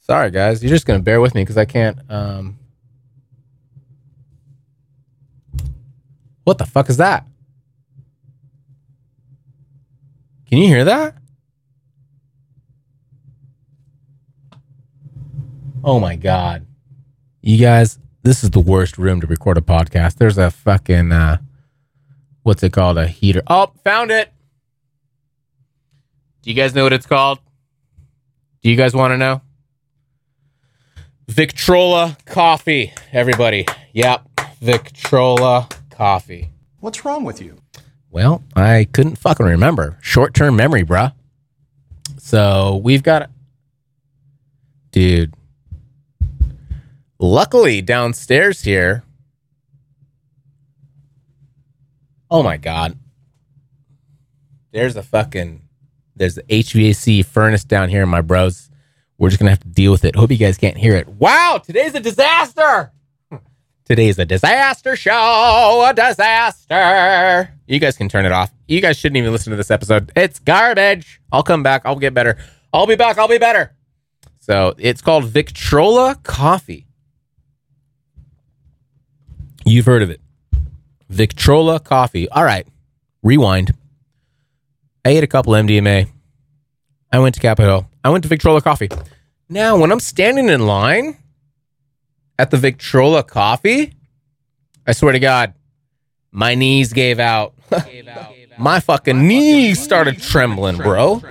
[0.01, 0.63] Sorry, guys.
[0.63, 1.99] You're just gonna bear with me because I can't.
[2.11, 2.59] Um,
[6.45, 7.27] what the fuck is that?
[10.49, 11.15] Can you hear that?
[15.91, 16.67] Oh my god,
[17.41, 17.99] you guys!
[18.23, 20.17] This is the worst room to record a podcast.
[20.17, 21.39] There's a fucking uh,
[22.43, 22.99] what's it called?
[22.99, 23.43] A heater.
[23.47, 24.31] Oh, found it.
[26.43, 27.39] Do you guys know what it's called?
[28.61, 29.41] Do you guys want to know?
[31.27, 33.65] Victrola coffee, everybody.
[33.95, 34.29] Yep,
[34.61, 36.51] Victrola coffee.
[36.81, 37.57] What's wrong with you?
[38.11, 39.97] Well, I couldn't fucking remember.
[40.03, 41.15] Short term memory, bruh.
[42.19, 43.31] So we've got,
[44.91, 45.33] dude.
[47.19, 49.03] Luckily, downstairs here.
[52.31, 52.99] Oh my god.
[54.73, 55.63] There's a fucking,
[56.15, 58.71] there's the HVAC furnace down here, my bros.
[59.17, 60.15] We're just gonna have to deal with it.
[60.15, 61.09] Hope you guys can't hear it.
[61.09, 62.93] Wow, today's a disaster.
[63.85, 67.55] Today's a disaster show, a disaster.
[67.67, 68.53] You guys can turn it off.
[68.67, 70.13] You guys shouldn't even listen to this episode.
[70.15, 71.23] It's garbage.
[71.33, 71.83] I'll come back.
[71.87, 72.37] I'll get better.
[72.71, 73.17] I'll be back.
[73.17, 73.75] I'll be better.
[74.41, 76.88] So it's called Victrola Coffee.
[79.69, 80.21] You've heard of it.
[81.11, 82.27] Victrola Coffee.
[82.31, 82.67] All right.
[83.23, 83.75] Rewind.
[85.05, 86.09] I ate a couple MDMA.
[87.13, 87.87] I went to Capitol.
[88.03, 88.89] I went to Victrola Coffee.
[89.49, 91.19] Now, when I'm standing in line
[92.39, 93.95] at the Victrola Coffee,
[94.87, 95.53] I swear to God,
[96.31, 97.53] my knees gave out.
[98.59, 101.23] my fucking knees started trembling, bro.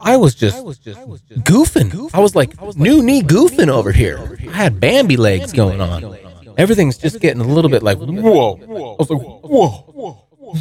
[0.00, 2.10] I was just goofing.
[2.14, 4.38] I was like new knee goofing over here.
[4.48, 6.31] I had Bambi legs going on.
[6.56, 8.58] Everything's just getting a little bit like whoa.
[8.60, 9.68] I was like whoa.
[9.94, 10.58] Whoa, whoa.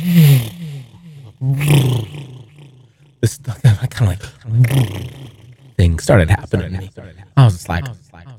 [3.22, 4.22] This kind of like
[5.78, 6.89] thing started happening.
[7.38, 7.86] I was just like,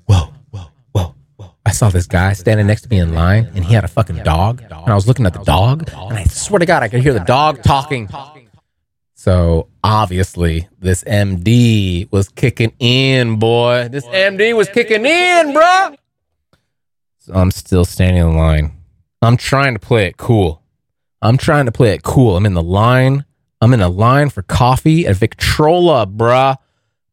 [0.07, 1.51] whoa, whoa, whoa, whoa.
[1.67, 4.23] I saw this guy standing next to me in line, and he had a fucking
[4.23, 4.63] dog.
[4.63, 7.13] And I was looking at the dog, and I swear to God, I could hear
[7.13, 8.09] the dog talking.
[9.15, 13.89] So obviously, this MD was kicking in, boy.
[13.89, 15.95] This MD was kicking in, bro.
[17.25, 18.73] So I'm still standing in line.
[19.23, 20.61] I'm trying to play it cool.
[21.21, 22.37] I'm trying to play it cool.
[22.37, 23.25] I'm in the line.
[23.61, 26.57] I'm in a line for coffee at Victrola, bruh.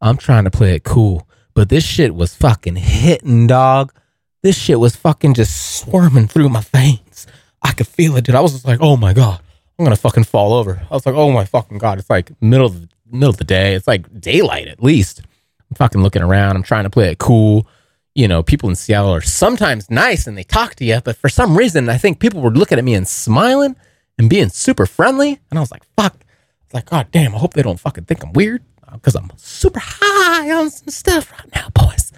[0.02, 1.28] I'm trying to play it cool.
[1.54, 3.94] But this shit was fucking hitting, dog.
[4.42, 7.28] This shit was fucking just swarming through my veins.
[7.62, 8.34] I could feel it, dude.
[8.34, 9.40] I was just like, oh my God,
[9.78, 10.82] I'm gonna fucking fall over.
[10.90, 12.00] I was like, oh my fucking God.
[12.00, 13.76] It's like middle of the middle of the day.
[13.76, 15.22] It's like daylight at least.
[15.70, 16.56] I'm fucking looking around.
[16.56, 17.68] I'm trying to play it cool.
[18.16, 21.30] You know, people in Seattle are sometimes nice and they talk to you, but for
[21.30, 23.76] some reason, I think people were looking at me and smiling
[24.18, 25.40] and being super friendly.
[25.50, 26.18] And I was like, fuck.
[26.66, 29.80] It's like, God damn, I hope they don't fucking think I'm weird because I'm super
[29.82, 32.12] high on some stuff right now, boys.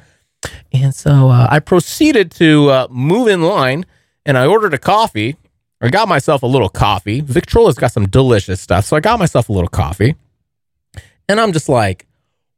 [0.74, 3.86] And so uh, I proceeded to uh, move in line
[4.26, 5.36] and I ordered a coffee.
[5.82, 7.22] I got myself a little coffee.
[7.22, 8.86] Victrola's got some delicious stuff.
[8.86, 10.16] So I got myself a little coffee.
[11.28, 12.08] And I'm just like,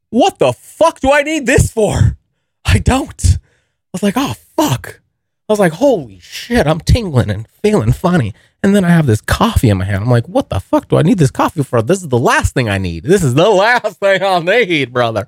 [0.09, 2.17] what the fuck do I need this for?
[2.65, 3.23] I don't.
[3.25, 5.01] I was like, oh, fuck.
[5.47, 8.33] I was like, holy shit, I'm tingling and feeling funny.
[8.63, 10.03] And then I have this coffee in my hand.
[10.03, 11.81] I'm like, what the fuck do I need this coffee for?
[11.81, 13.03] This is the last thing I need.
[13.03, 15.27] This is the last thing I'll need, brother.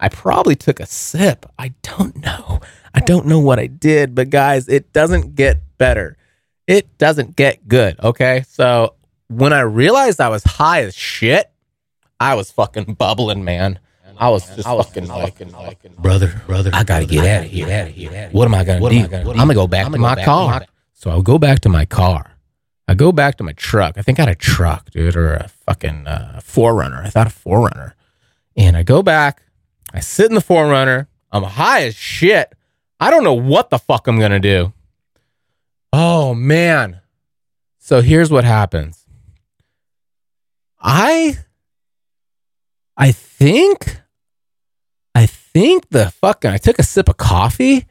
[0.00, 1.46] I probably took a sip.
[1.58, 2.60] I don't know.
[2.92, 6.16] I don't know what I did, but guys, it doesn't get better.
[6.66, 7.98] It doesn't get good.
[8.02, 8.44] Okay.
[8.48, 8.94] So
[9.28, 11.50] when I realized I was high as shit,
[12.18, 13.78] I was fucking bubbling, man.
[14.18, 15.38] I was just fucking like,
[15.96, 18.28] brother, brother, I gotta get out of here.
[18.32, 19.30] What am I gonna do?
[19.30, 20.66] I'm gonna go back to my car.
[20.94, 22.32] So I'll go back to my car.
[22.88, 23.98] I go back to my truck.
[23.98, 27.04] I think I had a truck, dude, or a fucking uh, 4Runner.
[27.04, 27.92] I thought a 4Runner.
[28.56, 29.42] And I go back.
[29.92, 31.08] I sit in the 4Runner.
[31.32, 32.54] I'm high as shit.
[33.00, 34.72] I don't know what the fuck I'm gonna do.
[35.92, 37.00] Oh man.
[37.78, 39.04] So here's what happens.
[40.80, 41.38] I
[42.96, 44.05] I think I
[45.56, 47.86] think the fucking I took a sip of coffee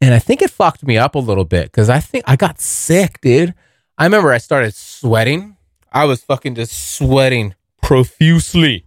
[0.00, 2.60] and I think it fucked me up a little bit because I think I got
[2.60, 3.52] sick, dude.
[3.98, 5.56] I remember I started sweating.
[5.90, 8.86] I was fucking just sweating profusely.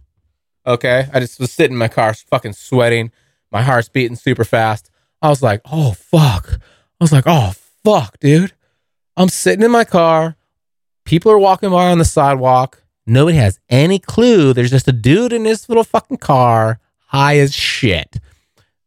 [0.66, 1.06] Okay.
[1.12, 3.12] I just was sitting in my car, fucking sweating.
[3.52, 4.90] My heart's beating super fast.
[5.20, 6.54] I was like, oh, fuck.
[6.54, 7.52] I was like, oh,
[7.84, 8.54] fuck, dude.
[9.18, 10.36] I'm sitting in my car.
[11.04, 12.82] People are walking by on the sidewalk.
[13.06, 14.54] Nobody has any clue.
[14.54, 16.80] There's just a dude in this little fucking car,
[17.16, 18.18] high as shit.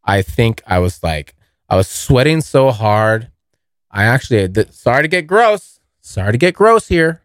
[0.04, 1.36] I think I was like,
[1.68, 3.32] I was sweating so hard.
[3.92, 5.80] I actually, sorry to get gross.
[6.02, 7.22] Sorry to get gross here,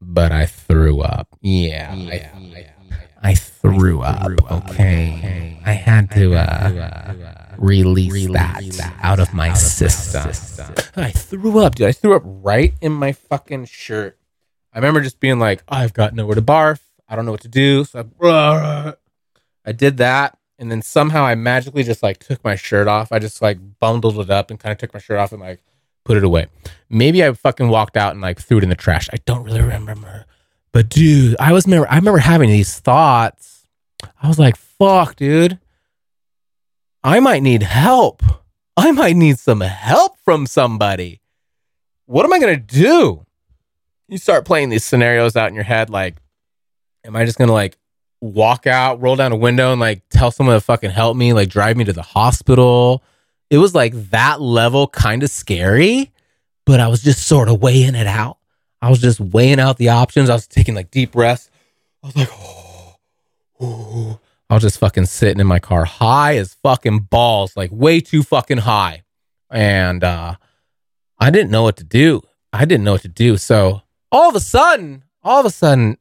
[0.00, 1.28] but I threw up.
[1.40, 4.30] Yeah, yeah I, I, I, threw up.
[4.50, 10.32] Okay, I had to uh, release that out of my system.
[10.96, 11.88] I threw up, dude.
[11.88, 14.18] I threw up right in my fucking shirt.
[14.72, 16.80] I remember just being like, I've got nowhere to barf.
[17.06, 17.84] I don't know what to do.
[17.84, 18.94] So I,
[19.64, 20.38] I did that.
[20.58, 23.10] And then somehow I magically just like took my shirt off.
[23.10, 25.62] I just like bundled it up and kind of took my shirt off and like
[26.04, 26.46] put it away.
[26.88, 29.08] Maybe I fucking walked out and like threw it in the trash.
[29.12, 30.26] I don't really remember.
[30.72, 33.66] But dude, I was remember I remember having these thoughts.
[34.22, 35.58] I was like, fuck, dude.
[37.02, 38.22] I might need help.
[38.76, 41.20] I might need some help from somebody.
[42.06, 43.24] What am I gonna do?
[44.08, 46.16] You start playing these scenarios out in your head, like,
[47.04, 47.76] am I just gonna like
[48.24, 51.48] walk out, roll down a window, and like tell someone to fucking help me, like
[51.48, 53.02] drive me to the hospital?
[53.50, 56.12] it was like that level kind of scary,
[56.66, 58.38] but I was just sort of weighing it out.
[58.82, 60.28] I was just weighing out the options.
[60.28, 61.50] I was taking like deep breaths.
[62.02, 62.96] I was like, oh,
[63.60, 64.20] oh.
[64.50, 68.22] I was just fucking sitting in my car, high as fucking balls, like way too
[68.22, 69.02] fucking high.
[69.50, 70.34] And uh,
[71.18, 72.22] I didn't know what to do.
[72.52, 73.36] I didn't know what to do.
[73.36, 75.96] So all of a sudden, all of a sudden,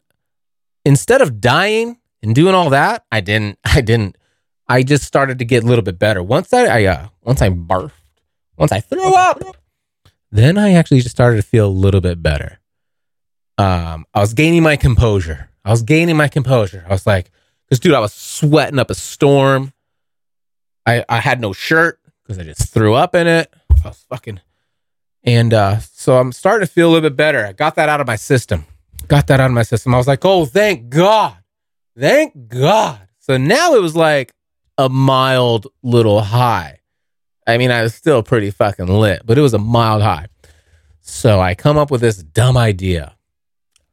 [0.84, 3.60] instead of dying and doing all that, I didn't.
[3.66, 4.18] I didn't.
[4.68, 6.24] I just started to get a little bit better.
[6.24, 7.92] Once I, I uh, once I barfed,
[8.58, 9.42] once I threw up,
[10.32, 12.60] then I actually just started to feel a little bit better.
[13.60, 15.50] um, I was gaining my composure.
[15.66, 16.84] I was gaining my composure.
[16.88, 17.30] I was like,
[17.66, 19.74] because dude, I was sweating up a storm.
[20.86, 23.54] I I had no shirt because I just threw up in it.
[23.84, 24.40] I was fucking,
[25.24, 27.46] and uh, so I'm starting to feel a little bit better.
[27.46, 28.66] I got that out of my system.
[29.10, 29.94] Got that out of my system.
[29.94, 31.36] I was like, oh, thank God,
[31.98, 33.00] thank God.
[33.20, 34.34] So now it was like
[34.78, 36.80] a mild little high.
[37.46, 40.28] I mean, I was still pretty fucking lit, but it was a mild high.
[41.02, 43.16] So I come up with this dumb idea.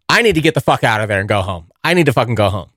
[0.09, 1.71] I need to get the fuck out of there and go home.
[1.83, 2.71] I need to fucking go home.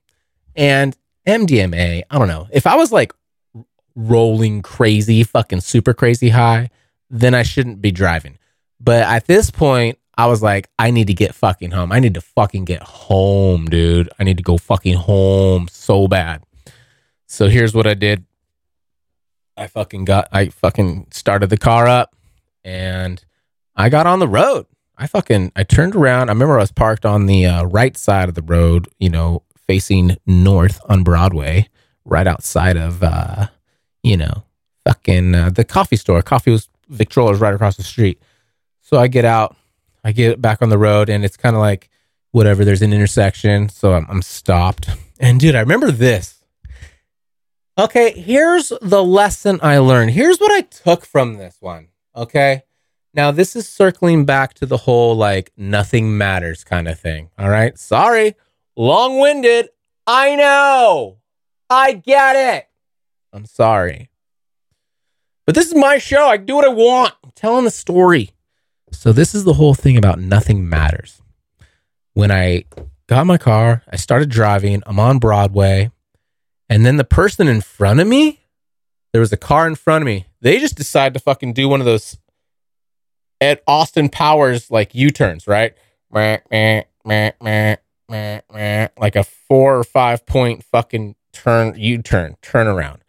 [0.56, 0.96] And
[1.26, 2.48] MDMA, I don't know.
[2.52, 3.12] If I was like
[3.94, 6.70] rolling crazy, fucking super crazy high,
[7.10, 8.38] then I shouldn't be driving.
[8.80, 11.92] But at this point, I was like, I need to get fucking home.
[11.92, 14.08] I need to fucking get home, dude.
[14.18, 16.44] I need to go fucking home so bad.
[17.26, 18.24] So here's what I did.
[19.56, 22.14] I fucking got, I fucking started the car up
[22.64, 23.24] and
[23.76, 24.66] I got on the road.
[24.96, 26.28] I fucking, I turned around.
[26.28, 29.42] I remember I was parked on the uh, right side of the road, you know,
[29.66, 31.68] facing north on Broadway,
[32.04, 33.48] right outside of, uh,
[34.02, 34.44] you know,
[34.84, 36.22] fucking uh, the coffee store.
[36.22, 38.20] Coffee was Victrola's right across the street.
[38.80, 39.56] So I get out,
[40.04, 41.88] I get back on the road, and it's kind of like
[42.30, 42.64] whatever.
[42.64, 44.88] There's an intersection, so I'm, I'm stopped.
[45.18, 46.44] And dude, I remember this.
[47.78, 50.12] Okay, here's the lesson I learned.
[50.12, 51.88] Here's what I took from this one.
[52.14, 52.62] Okay.
[53.14, 57.30] Now, this is circling back to the whole like nothing matters kind of thing.
[57.38, 57.78] All right.
[57.78, 58.34] Sorry.
[58.76, 59.68] Long winded.
[60.06, 61.18] I know.
[61.70, 62.68] I get it.
[63.32, 64.10] I'm sorry.
[65.46, 66.26] But this is my show.
[66.26, 67.14] I do what I want.
[67.22, 68.30] I'm telling the story.
[68.96, 71.20] So, this is the whole thing about nothing matters.
[72.14, 72.64] When I
[73.06, 74.82] got my car, I started driving.
[74.86, 75.90] I'm on Broadway.
[76.68, 78.40] And then the person in front of me,
[79.12, 80.26] there was a car in front of me.
[80.40, 82.16] They just decided to fucking do one of those
[83.40, 85.74] at Austin Powers like U turns, right?
[86.10, 86.42] Like
[89.16, 93.02] a four or five point fucking turn U turn, turn around.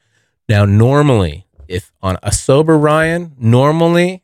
[0.50, 4.24] Now, normally, if on a sober Ryan, normally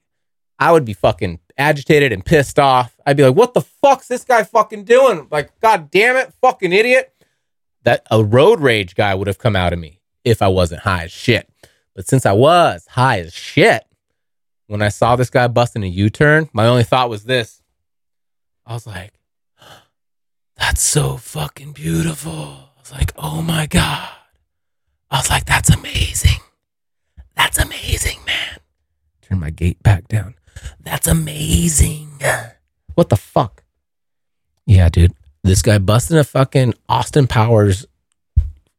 [0.62, 2.96] I would be fucking agitated and pissed off.
[3.04, 5.28] I'd be like, what the fuck's this guy fucking doing?
[5.32, 7.12] Like, god damn it, fucking idiot.
[7.84, 11.06] That a road rage guy would have come out of me if I wasn't high
[11.06, 11.50] as shit.
[11.96, 13.84] But since I was high as shit,
[14.68, 17.64] when I saw this guy busting a U turn, my only thought was this.
[18.64, 19.14] I was like,
[20.56, 22.32] that's so fucking beautiful.
[22.78, 24.10] I was like, oh my God.
[25.10, 26.40] I was like, that's amazing.
[27.36, 28.60] That's amazing, man.
[29.24, 30.36] Turn my gate back down.
[30.84, 32.10] That's amazing.
[32.96, 33.64] What the fuck?
[34.66, 35.14] Yeah, dude.
[35.44, 37.86] This guy busting a fucking Austin Powers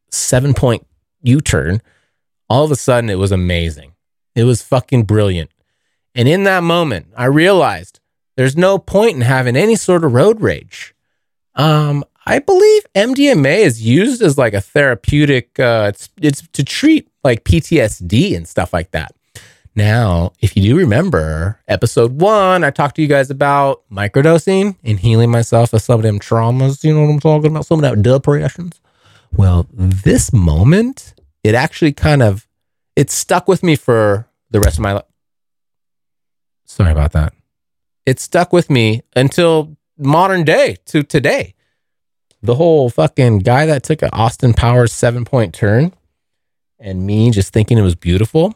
[0.09, 0.85] seven point
[1.21, 1.81] U turn.
[2.49, 3.93] All of a sudden, it was amazing.
[4.35, 5.49] It was fucking brilliant.
[6.15, 7.99] And in that moment, I realized
[8.35, 10.93] there's no point in having any sort of road rage.
[11.55, 15.59] Um, I believe MDMA is used as like a therapeutic.
[15.59, 19.13] Uh, it's it's to treat like PTSD and stuff like that.
[19.75, 24.99] Now, if you do remember episode one, I talked to you guys about microdosing and
[24.99, 26.83] healing myself of some of them traumas.
[26.83, 27.65] You know what I'm talking about?
[27.65, 28.79] Some of that depressions.
[29.35, 32.47] Well, this moment, it actually kind of
[32.95, 35.05] it stuck with me for the rest of my life.
[36.65, 37.33] Sorry about that.
[38.05, 41.55] It stuck with me until modern day to today.
[42.43, 45.93] The whole fucking guy that took an Austin Powers seven point turn
[46.77, 48.55] and me just thinking it was beautiful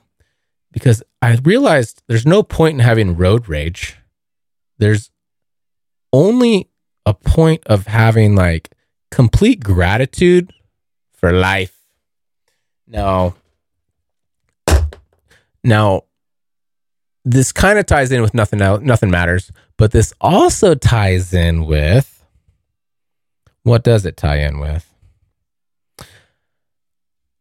[0.77, 3.97] because I realized there's no point in having road rage.
[4.77, 5.09] There's
[6.13, 6.69] only
[7.03, 8.69] a point of having like
[9.09, 10.53] complete gratitude
[11.13, 11.75] for life.
[12.85, 13.35] Now,
[15.63, 16.03] now
[17.25, 21.65] this kind of ties in with nothing else, nothing matters, but this also ties in
[21.65, 22.23] with
[23.63, 24.93] what does it tie in with?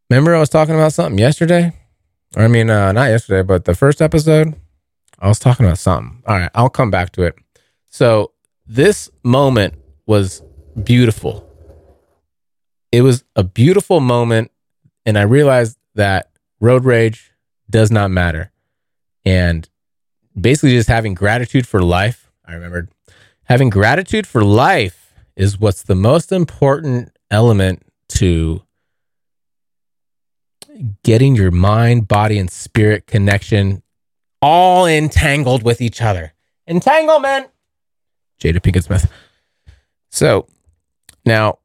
[0.09, 1.75] Remember I was talking about something yesterday?
[2.37, 4.55] I mean, uh, not yesterday, but the first episode,
[5.19, 6.23] I was talking about something.
[6.27, 7.35] All right, I'll come back to it.
[7.87, 8.33] So
[8.67, 9.75] this moment
[10.07, 10.43] was
[10.83, 11.49] beautiful.
[12.93, 14.51] It was a beautiful moment,
[15.07, 16.31] and I realized that
[16.61, 17.33] road rage
[17.71, 18.53] does not matter.
[19.25, 19.69] And
[20.39, 22.31] basically, just having gratitude for life.
[22.45, 22.91] I remembered
[23.45, 28.63] having gratitude for life is what's the most important element to
[31.03, 33.83] getting your mind, body, and spirit connection
[34.43, 36.33] all entangled with each other.
[36.67, 37.49] Entanglement.
[38.41, 39.11] Jada Pinkett Smith.
[40.11, 40.47] So
[41.25, 41.59] now,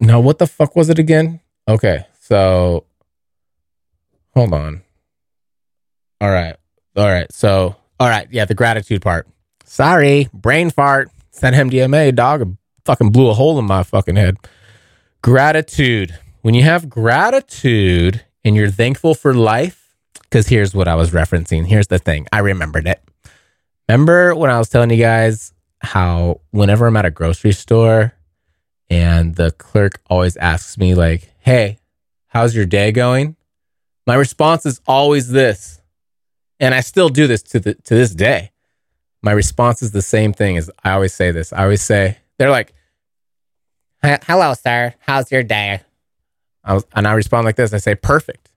[0.00, 1.40] now what the fuck was it again?
[1.66, 2.84] Okay, so
[4.34, 4.82] hold on.
[6.20, 6.56] All right,
[6.96, 7.30] all right.
[7.32, 9.26] So all right, yeah, the gratitude part.
[9.64, 11.10] Sorry, brain fart.
[11.30, 12.56] Said MDMA, dog.
[12.84, 14.36] Fucking blew a hole in my fucking head.
[15.22, 16.18] Gratitude.
[16.42, 21.66] When you have gratitude and you're thankful for life, because here's what I was referencing.
[21.66, 22.26] Here's the thing.
[22.32, 23.02] I remembered it.
[23.88, 28.12] Remember when I was telling you guys how whenever I'm at a grocery store
[28.90, 31.78] and the clerk always asks me, like, hey,
[32.28, 33.36] how's your day going?
[34.06, 35.80] My response is always this.
[36.60, 38.50] And I still do this to the to this day.
[39.22, 41.52] My response is the same thing as I always say this.
[41.52, 42.74] I always say, they're like, "H-
[44.02, 44.94] hello, sir.
[45.00, 45.80] How's your day?
[46.64, 47.72] I was, and I respond like this.
[47.72, 48.50] I say, perfect.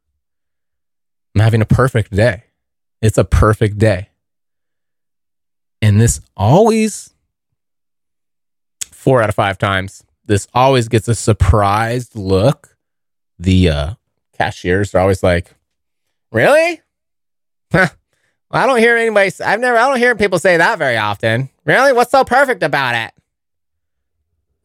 [1.35, 2.43] I'm having a perfect day.
[3.01, 4.09] It's a perfect day.
[5.81, 7.13] And this always,
[8.91, 12.77] four out of five times, this always gets a surprised look.
[13.39, 13.93] The uh,
[14.37, 15.55] cashiers are always like,
[16.31, 16.81] really?
[18.51, 19.31] Well, I don't hear anybody.
[19.43, 19.77] I've never.
[19.77, 21.49] I don't hear people say that very often.
[21.63, 21.93] Really?
[21.93, 23.13] What's so perfect about it?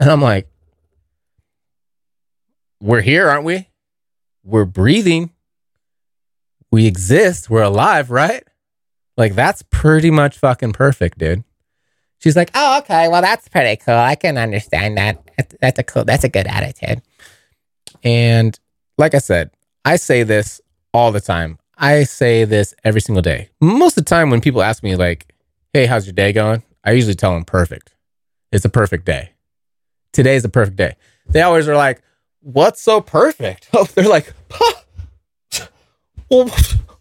[0.00, 0.48] And I'm like,
[2.80, 3.68] we're here, aren't we?
[4.44, 5.30] We're breathing.
[6.70, 7.48] We exist.
[7.48, 8.44] We're alive, right?
[9.16, 11.44] Like that's pretty much fucking perfect, dude.
[12.18, 13.08] She's like, oh, okay.
[13.08, 13.94] Well, that's pretty cool.
[13.94, 15.22] I can understand that.
[15.60, 16.04] That's, a cool.
[16.04, 17.02] That's a good attitude.
[18.02, 18.58] And
[18.98, 19.50] like I said,
[19.84, 20.60] I say this
[20.92, 21.58] all the time.
[21.76, 23.50] I say this every single day.
[23.60, 25.34] Most of the time when people ask me like,
[25.74, 27.94] "Hey, how's your day going?" I usually tell them perfect.
[28.50, 29.32] It's a perfect day.
[30.12, 30.96] Today's a perfect day.
[31.28, 32.00] They always are like,
[32.46, 34.82] "What's so perfect?" Oh, they're like, huh.
[36.30, 36.50] "Well,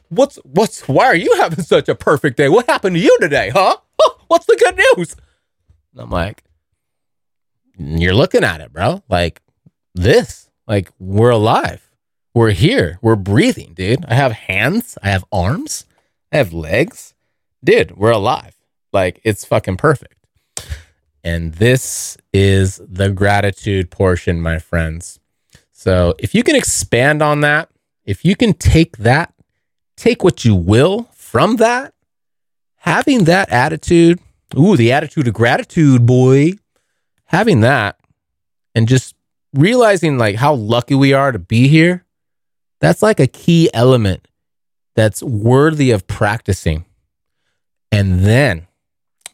[0.10, 2.50] what's what's why are you having such a perfect day?
[2.50, 3.78] What happened to you today, huh?
[4.02, 5.16] Huh, What's the good news?"
[5.94, 6.44] And I'm like,
[7.78, 9.04] "You're looking at it, bro.
[9.08, 9.42] Like
[9.94, 10.50] this.
[10.68, 11.92] Like we're alive.
[12.34, 12.98] We're here.
[13.02, 14.04] We're breathing, dude.
[14.08, 14.98] I have hands.
[15.04, 15.86] I have arms.
[16.32, 17.14] I have legs.
[17.64, 18.56] Dude, we're alive.
[18.92, 20.26] Like it's fucking perfect.
[21.24, 25.20] And this is the gratitude portion, my friends.
[25.78, 27.70] So if you can expand on that,
[28.06, 29.34] if you can take that,
[29.98, 31.94] take what you will from that,
[32.78, 34.22] having that attitude,
[34.58, 36.54] ooh, the attitude of gratitude, boy,
[37.26, 38.00] having that,
[38.74, 39.16] and just
[39.54, 42.06] realizing like how lucky we are to be here,
[42.80, 44.30] that's like a key element
[44.96, 46.86] that's worthy of practicing.
[47.92, 48.68] And then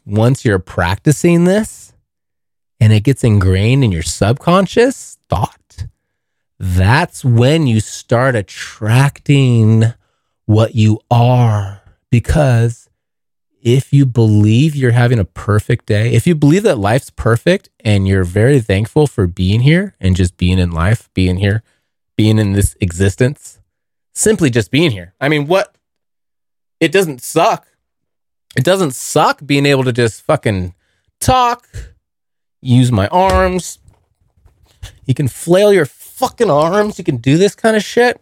[0.04, 1.92] once you're practicing this
[2.80, 5.86] and it gets ingrained in your subconscious thought,
[6.64, 9.94] that's when you start attracting
[10.46, 11.82] what you are.
[12.08, 12.88] Because
[13.60, 18.06] if you believe you're having a perfect day, if you believe that life's perfect and
[18.06, 21.64] you're very thankful for being here and just being in life, being here,
[22.16, 23.58] being in this existence,
[24.14, 25.14] simply just being here.
[25.20, 25.74] I mean, what?
[26.78, 27.66] It doesn't suck.
[28.56, 30.76] It doesn't suck being able to just fucking
[31.20, 31.66] talk,
[32.60, 33.80] use my arms.
[35.06, 35.86] You can flail your
[36.22, 36.98] fucking arms.
[36.98, 38.20] You can do this kind of shit.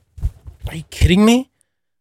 [0.69, 1.51] Are you kidding me?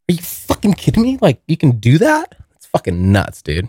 [0.08, 1.18] Are you fucking kidding me?
[1.20, 2.36] Like, you can do that?
[2.56, 3.68] It's fucking nuts, dude.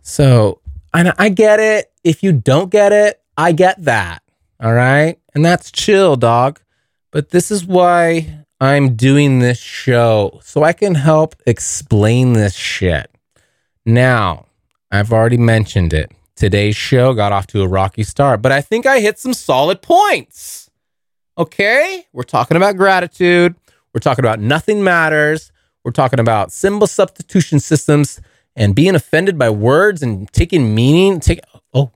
[0.00, 0.60] So,
[0.94, 1.90] I, I get it.
[2.04, 4.22] If you don't get it, I get that.
[4.62, 5.18] All right.
[5.34, 6.60] And that's chill, dog.
[7.10, 13.10] But this is why I'm doing this show so I can help explain this shit.
[13.84, 14.46] Now,
[14.92, 16.12] I've already mentioned it.
[16.36, 19.82] Today's show got off to a rocky start, but I think I hit some solid
[19.82, 20.69] points.
[21.40, 22.06] Okay?
[22.12, 23.54] We're talking about gratitude.
[23.94, 25.52] We're talking about nothing matters.
[25.82, 28.20] We're talking about symbol substitution systems
[28.54, 31.18] and being offended by words and taking meaning.
[31.18, 31.40] Take
[31.72, 31.92] oh,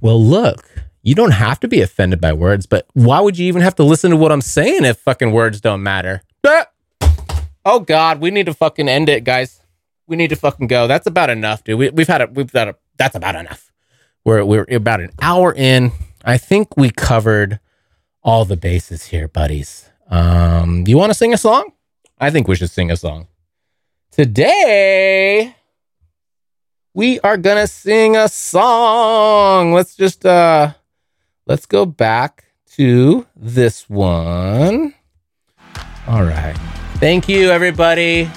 [0.00, 0.68] well, look,
[1.02, 3.84] you don't have to be offended by words, but why would you even have to
[3.84, 6.22] listen to what I'm saying if fucking words don't matter?
[7.64, 9.60] Oh God, we need to fucking end it, guys.
[10.08, 10.88] We need to fucking go.
[10.88, 11.78] That's about enough, dude.
[11.78, 13.70] We, we've had a we've got a that's about enough.
[14.24, 15.92] We're we're about an hour in.
[16.24, 17.60] I think we covered
[18.22, 19.88] all the bases here, buddies.
[20.08, 21.72] Um, you want to sing a song?
[22.18, 23.28] I think we should sing a song.
[24.10, 25.54] Today
[26.92, 29.72] we are gonna sing a song.
[29.72, 30.72] Let's just uh
[31.46, 34.94] let's go back to this one.
[36.06, 36.56] All right.
[36.96, 38.28] Thank you everybody.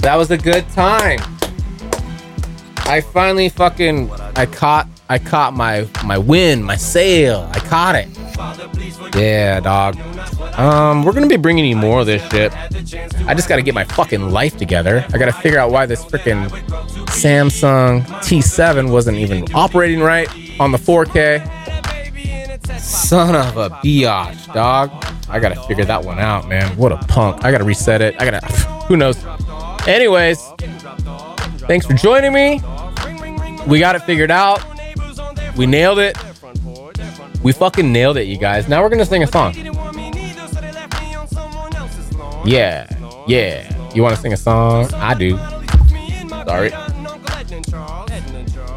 [0.00, 1.18] That was a good time.
[2.84, 7.48] I finally fucking I caught I caught my my win, my sail.
[7.52, 8.08] I caught it.
[9.16, 9.96] Yeah, dog.
[10.58, 12.52] Um, we're gonna be bringing you more of this shit.
[13.26, 15.04] I just gotta get my fucking life together.
[15.12, 16.48] I gotta figure out why this freaking
[17.06, 20.28] Samsung T7 wasn't even operating right
[20.60, 21.52] on the 4K.
[22.80, 24.90] Son of a biatch, dog.
[25.28, 26.76] I gotta figure that one out, man.
[26.76, 27.44] What a punk.
[27.44, 28.20] I gotta reset it.
[28.20, 28.46] I gotta.
[28.86, 29.24] Who knows?
[29.86, 30.40] Anyways,
[31.68, 32.60] thanks for joining me.
[33.66, 34.75] we got it figured out.
[35.56, 36.16] We nailed it.
[37.42, 38.68] We fucking nailed it, you guys.
[38.68, 39.54] Now we're gonna sing a song.
[42.44, 42.86] Yeah,
[43.26, 43.92] yeah.
[43.94, 44.92] You want to sing a song?
[44.94, 45.38] I do.
[46.46, 46.72] Sorry.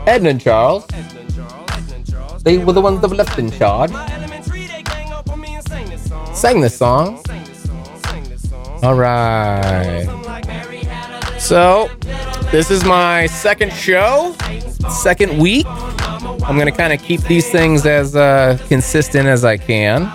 [0.08, 0.88] Edna and Charles.
[2.44, 3.92] They were the ones that were left in charge.
[6.34, 7.22] Sang this song.
[8.82, 10.08] All right.
[11.38, 11.90] So,
[12.52, 14.36] this is my second show,
[14.90, 15.66] second week.
[16.44, 20.12] I'm going to kind of keep these things as uh, consistent as I can.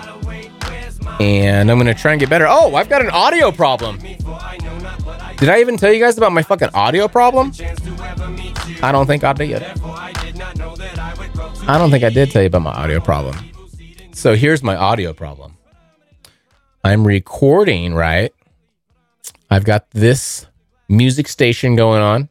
[1.19, 2.45] And I'm going to try and get better.
[2.47, 3.99] Oh, I've got an audio problem.
[5.37, 7.51] Did I even tell you guys about my fucking audio problem?
[8.81, 9.63] I don't think I did.
[11.67, 13.35] I don't think I did tell you about my audio problem.
[14.13, 15.57] So here's my audio problem.
[16.83, 18.33] I'm recording, right?
[19.49, 20.45] I've got this
[20.87, 22.29] music station going on.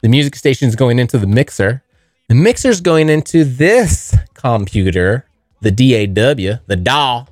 [0.00, 1.82] The music station's going into the mixer.
[2.28, 5.26] The mixer's going into this computer,
[5.60, 7.26] the DAW, the DAW,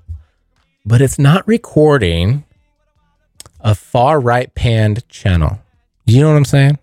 [0.85, 2.45] but it's not recording
[3.61, 5.59] a far right panned channel.
[6.07, 6.79] You know what I'm saying?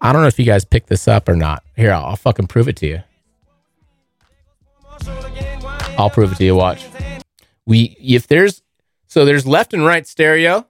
[0.00, 1.62] I don't know if you guys picked this up or not.
[1.76, 3.02] Here, I'll, I'll fucking prove it to you.
[5.98, 6.54] I'll prove it to you.
[6.54, 6.86] Watch.
[7.66, 8.62] We if there's
[9.06, 10.66] so there's left and right stereo,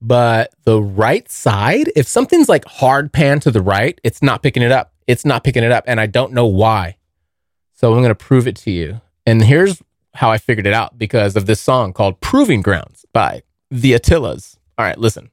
[0.00, 4.62] but the right side, if something's like hard pan to the right, it's not picking
[4.62, 4.91] it up.
[5.06, 6.96] It's not picking it up, and I don't know why.
[7.74, 9.00] So I'm gonna prove it to you.
[9.26, 9.82] And here's
[10.14, 14.56] how I figured it out because of this song called "Proving Grounds" by the Attilas.
[14.78, 15.30] All right, listen.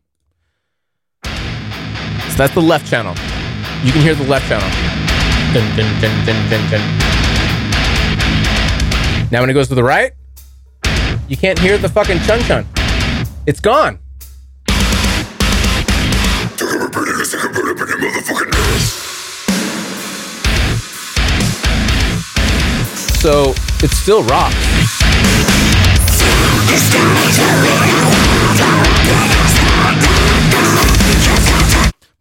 [1.23, 3.13] So that's the left channel.
[3.83, 4.69] You can hear the left channel.
[5.53, 6.81] Dun, dun, dun, dun, dun, dun.
[9.31, 10.13] Now when it goes to the right,
[11.27, 12.65] you can't hear the fucking chun chun.
[13.45, 13.99] It's gone.
[23.21, 23.53] So
[23.83, 24.55] it still rocks.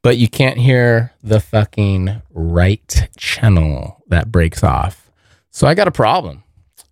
[0.02, 5.10] But you can't hear the fucking right channel that breaks off.
[5.52, 6.42] So I got a problem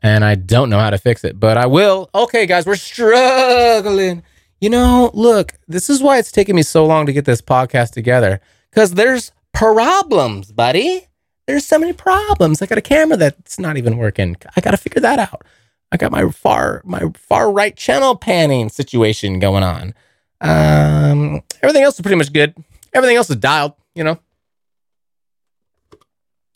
[0.00, 2.08] and I don't know how to fix it, but I will.
[2.14, 4.22] Okay, guys, we're struggling.
[4.60, 7.90] You know, look, this is why it's taking me so long to get this podcast
[7.90, 8.40] together
[8.70, 11.08] because there's problems, buddy.
[11.46, 12.60] There's so many problems.
[12.60, 14.36] I got a camera that's not even working.
[14.56, 15.44] I got to figure that out.
[15.92, 19.94] I got my far my far right channel panning situation going on.
[20.40, 22.54] Um, everything else is pretty much good.
[22.92, 24.18] Everything else is dialed, you know.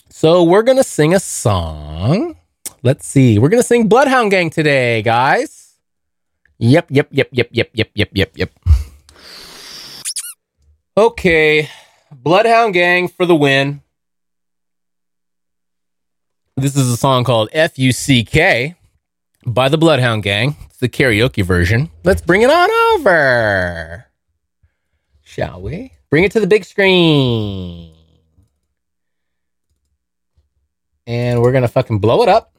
[0.09, 2.37] So we're gonna sing a song.
[2.83, 3.39] Let's see.
[3.39, 5.77] We're gonna sing Bloodhound Gang today, guys.
[6.59, 8.51] Yep, yep, yep, yep, yep, yep, yep, yep, yep.
[10.97, 11.71] Okay,
[12.13, 13.81] Bloodhound Gang for the win.
[16.61, 18.75] This is a song called F U C K
[19.47, 20.57] by the Bloodhound Gang.
[20.67, 21.89] It's the karaoke version.
[22.05, 24.05] Let's bring it on over.
[25.23, 25.95] Shall we?
[26.11, 27.95] Bring it to the big screen.
[31.07, 32.55] And we're going to fucking blow it up.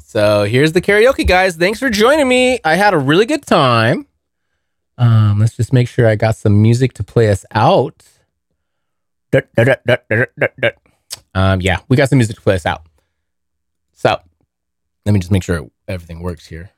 [0.00, 1.54] So here's the karaoke, guys.
[1.56, 2.58] Thanks for joining me.
[2.64, 4.06] I had a really good time.
[4.96, 8.02] Um, let's just make sure I got some music to play us out.
[11.34, 12.86] Um, yeah, we got some music to play us out.
[14.02, 14.20] So
[15.06, 16.70] let me just make sure everything works here.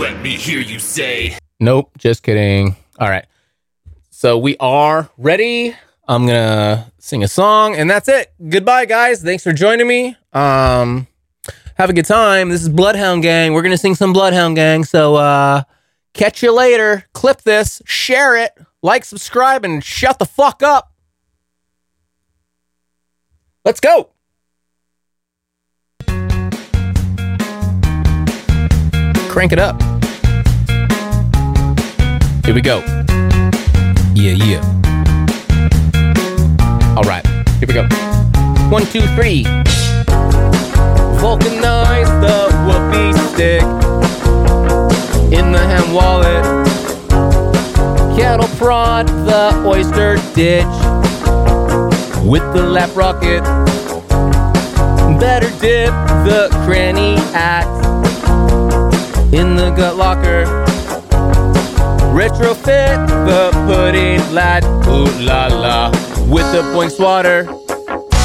[0.00, 1.38] Let me hear you say.
[1.60, 2.74] Nope, just kidding.
[2.98, 3.24] All right.
[4.10, 5.76] So we are ready.
[6.08, 8.32] I'm going to sing a song and that's it.
[8.48, 9.22] Goodbye guys.
[9.22, 10.16] Thanks for joining me.
[10.32, 11.06] Um
[11.76, 12.48] have a good time.
[12.48, 13.52] This is Bloodhound Gang.
[13.52, 14.82] We're going to sing some Bloodhound Gang.
[14.82, 15.62] So uh
[16.14, 17.04] catch you later.
[17.12, 20.92] Clip this, share it, like, subscribe and shut the fuck up.
[23.64, 24.10] Let's go.
[29.30, 29.80] Crank it up.
[32.44, 32.80] Here we go.
[34.12, 34.60] Yeah, yeah.
[36.96, 37.24] All right,
[37.60, 37.86] here we go.
[38.70, 39.44] One, two, three.
[41.22, 43.62] Vulcanize the whoopee stick
[45.32, 46.44] in the ham wallet.
[48.18, 50.66] Cattle prod the oyster ditch
[52.28, 53.44] with the lap rocket.
[55.20, 55.94] Better dip
[56.24, 57.89] the cranny axe
[59.32, 60.44] in the gut locker.
[62.10, 65.90] Retrofit the pudding lad, ooh la la,
[66.26, 67.46] with the boink swatter.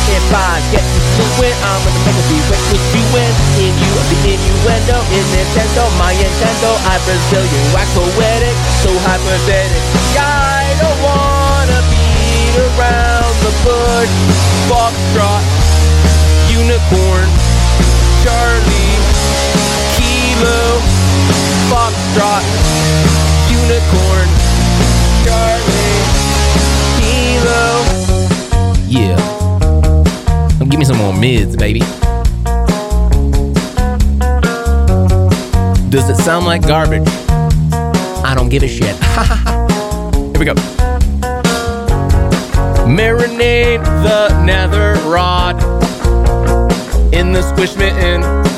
[0.05, 3.73] If I get to it, I'm gonna make a be wet with you and in
[3.77, 3.93] you.
[4.09, 9.83] The innuendo in Nintendo, my Nintendo, I Brazilian, wax poetic, so hyperthetic.
[10.17, 14.13] I don't wanna beat around the bush.
[14.65, 15.45] Foxtrot,
[16.49, 17.29] uniform,
[18.25, 18.97] Charlie,
[19.93, 20.94] Kilo,
[22.15, 22.43] Foxtrot,
[23.51, 24.29] uniform,
[25.25, 25.99] Charlie,
[27.01, 27.83] Kilo.
[28.87, 29.19] Yeah.
[30.69, 31.81] Give me some more mids, baby.
[35.89, 37.07] Does it sound like garbage?
[38.23, 38.95] I don't give a shit.
[40.31, 40.53] Here we go.
[42.87, 45.61] Marinate the nether rod
[47.13, 48.54] in the squish mitten.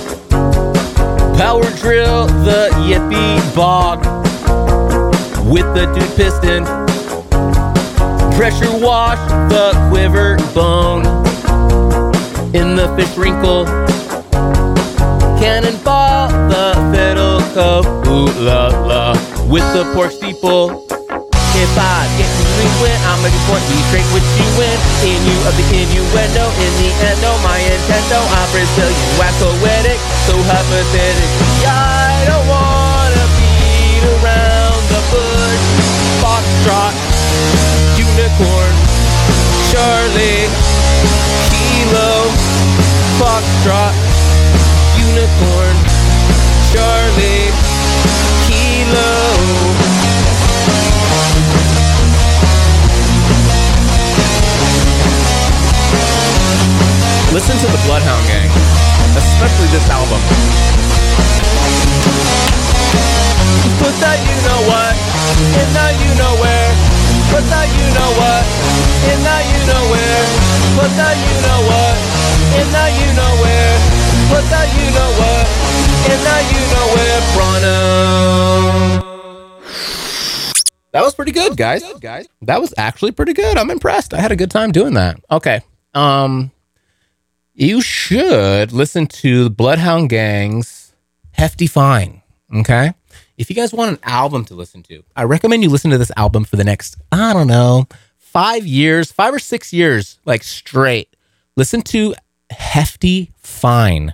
[1.38, 4.00] Power drill the yippee bog
[5.46, 6.66] with the dude piston.
[8.36, 9.20] Pressure wash
[9.50, 11.06] the quiver bone
[12.56, 13.66] in the fish wrinkle.
[15.40, 17.86] Cannonball the fiddle cove.
[18.08, 19.12] Ooh la la
[19.48, 20.88] with the pork steeple.
[21.60, 22.47] If I get
[22.82, 24.78] win, I'm gonna point you straight with you win.
[25.06, 28.18] In you of the innuendo, in the endo, oh, my Nintendo.
[28.18, 31.30] I'm Brazilian, wacko poetic, so hypothetic.
[31.68, 35.64] I don't wanna beat around the bush.
[36.24, 36.94] Foxtrot,
[38.00, 38.74] uniform,
[39.70, 40.50] Charlie,
[41.54, 42.32] Kilo,
[43.22, 43.94] Foxtrot,
[44.98, 45.76] uniform,
[46.74, 47.47] Charlie,
[57.38, 58.50] Listen to the Bloodhound Gang,
[59.14, 60.18] especially this album.
[63.78, 64.98] Put that you know what
[65.54, 66.74] in that you know where.
[67.30, 68.42] Put that you know what
[69.14, 70.26] in that you know where.
[70.82, 71.94] Put that you know what
[72.58, 73.78] in that you know where.
[74.34, 75.46] Put that you know what
[76.10, 77.22] in that you know where.
[77.38, 77.78] Bruno.
[80.92, 81.84] That was pretty good, guys.
[82.02, 83.58] Guys, that was actually pretty good.
[83.58, 84.16] I'm impressed.
[84.16, 85.22] I had a good time doing that.
[85.30, 85.62] Okay.
[85.94, 86.50] Um,
[87.58, 90.94] you should listen to the Bloodhound Gang's
[91.32, 92.22] Hefty Fine.
[92.56, 92.94] Okay.
[93.36, 96.12] If you guys want an album to listen to, I recommend you listen to this
[96.16, 97.88] album for the next, I don't know,
[98.20, 101.16] five years, five or six years, like straight.
[101.56, 102.14] Listen to
[102.52, 104.14] Hefty Fine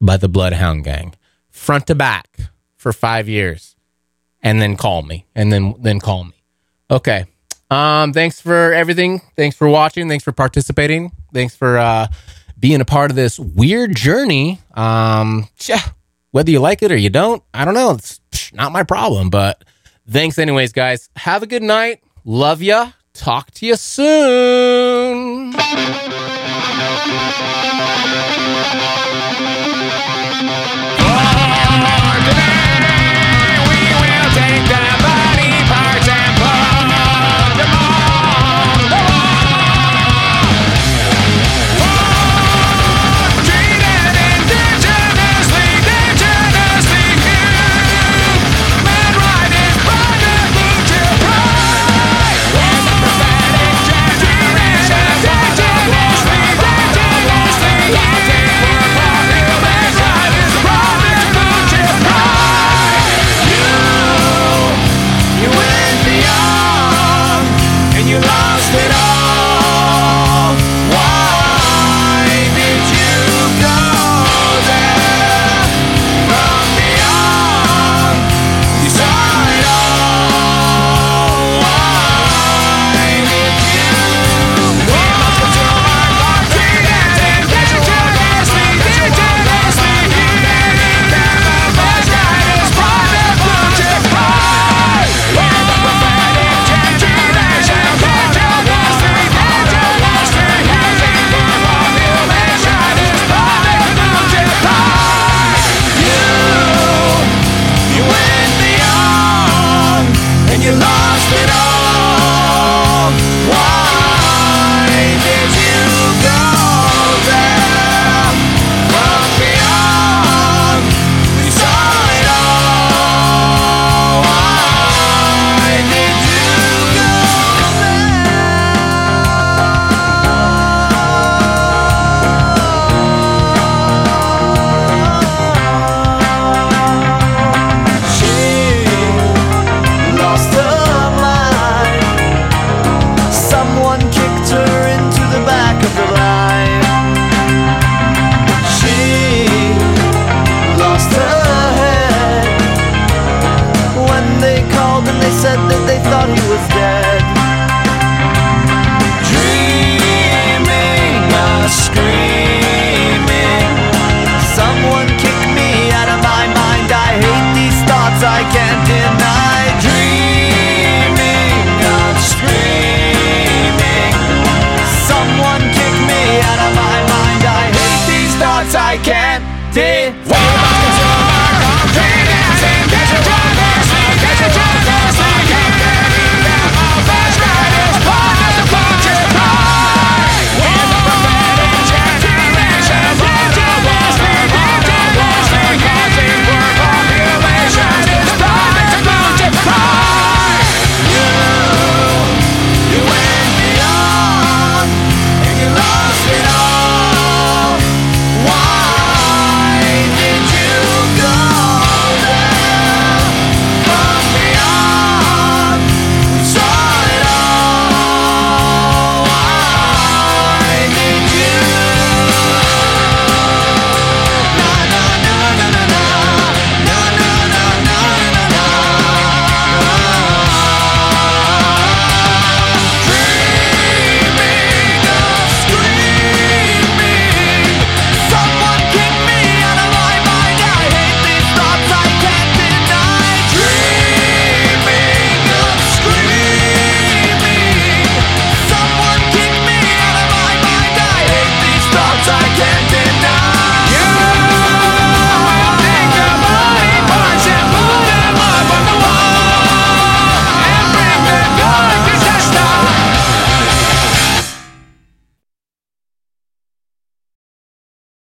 [0.00, 1.14] by the Bloodhound Gang,
[1.50, 2.28] front to back
[2.76, 3.74] for five years.
[4.44, 5.26] And then call me.
[5.34, 6.34] And then then call me.
[6.88, 7.26] Okay.
[7.68, 9.20] Um, thanks for everything.
[9.36, 10.08] Thanks for watching.
[10.08, 11.10] Thanks for participating.
[11.34, 12.06] Thanks for uh
[12.60, 14.60] being a part of this weird journey.
[14.74, 15.48] Um,
[16.30, 17.92] whether you like it or you don't, I don't know.
[17.92, 18.20] It's
[18.52, 19.64] not my problem, but
[20.08, 21.08] thanks anyways, guys.
[21.16, 22.02] Have a good night.
[22.24, 22.92] Love ya.
[23.14, 25.52] Talk to you soon.